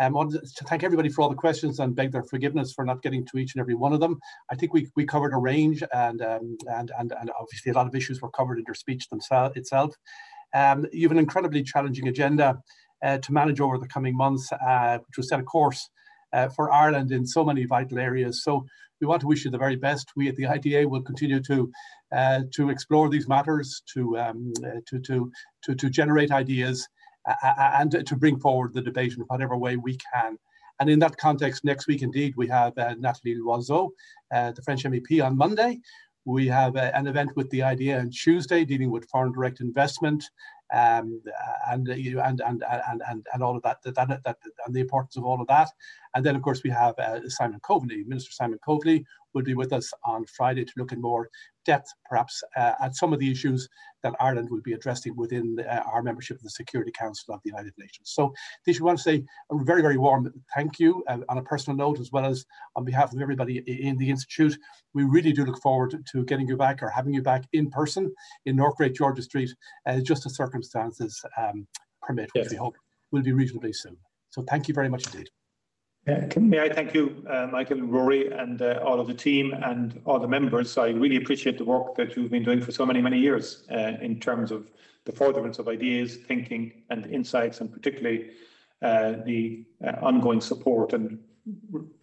[0.00, 2.84] Um, I wanted to thank everybody for all the questions and beg their forgiveness for
[2.84, 4.18] not getting to each and every one of them.
[4.50, 7.86] I think we, we covered a range and, um, and, and, and obviously a lot
[7.86, 9.94] of issues were covered in your speech itself.
[10.54, 12.58] Um, you have an incredibly challenging agenda
[13.02, 15.90] uh, to manage over the coming months, uh, which will set a course
[16.32, 18.44] uh, for Ireland in so many vital areas.
[18.44, 18.66] So
[19.00, 20.12] we want to wish you the very best.
[20.16, 21.70] We at the IDA will continue to
[22.10, 25.30] uh, to explore these matters, to, um, uh, to, to,
[25.62, 26.88] to, to generate ideas,
[27.42, 30.38] and to bring forward the debate in whatever way we can.
[30.80, 33.90] And in that context, next week, indeed, we have uh, Nathalie Loiseau,
[34.32, 35.80] uh, the French MEP, on Monday.
[36.24, 40.22] We have uh, an event with the IDA on Tuesday dealing with foreign direct investment
[40.72, 41.22] um,
[41.70, 45.16] and, and, and, and, and, and all of that, that, that, that, and the importance
[45.16, 45.70] of all of that.
[46.14, 49.04] And then, of course, we have uh, Simon Coveney, Minister Simon Coveney,
[49.34, 51.28] will be with us on Friday to look in more
[51.68, 53.68] depth, perhaps, uh, at some of the issues
[54.02, 57.50] that Ireland will be addressing within uh, our membership of the Security Council of the
[57.50, 58.06] United Nations.
[58.16, 58.32] So,
[58.66, 62.00] Taoiseach, want to say a very, very warm thank you uh, on a personal note,
[62.00, 63.58] as well as on behalf of everybody
[63.88, 64.56] in the Institute.
[64.94, 68.12] We really do look forward to getting you back or having you back in person
[68.46, 69.50] in North Great George's Street,
[69.86, 71.66] uh, just as circumstances um,
[72.00, 72.52] permit, which yes.
[72.52, 72.76] we hope
[73.12, 73.96] will be reasonably soon.
[74.30, 75.28] So thank you very much indeed.
[76.36, 80.18] May I thank you, uh, Michael, Rory, and uh, all of the team and all
[80.18, 80.78] the members.
[80.78, 83.92] I really appreciate the work that you've been doing for so many, many years uh,
[84.00, 84.70] in terms of
[85.04, 88.30] the furtherance of ideas, thinking, and insights, and particularly
[88.82, 91.18] uh, the uh, ongoing support and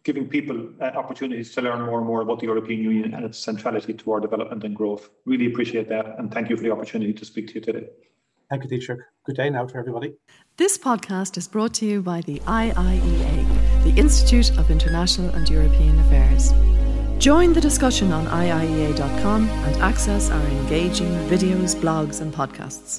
[0.03, 3.37] giving people uh, opportunities to learn more and more about the European Union and its
[3.37, 5.09] centrality to our development and growth.
[5.25, 7.87] Really appreciate that, and thank you for the opportunity to speak to you today.
[8.49, 8.99] Thank you, Taoiseach.
[9.25, 10.15] Good day now to everybody.
[10.57, 13.54] This podcast is brought to you by the IIEA,
[13.85, 16.53] the Institute of International and European Affairs.
[17.19, 22.97] Join the discussion on IIEA.com and access our engaging videos, blogs, and podcasts.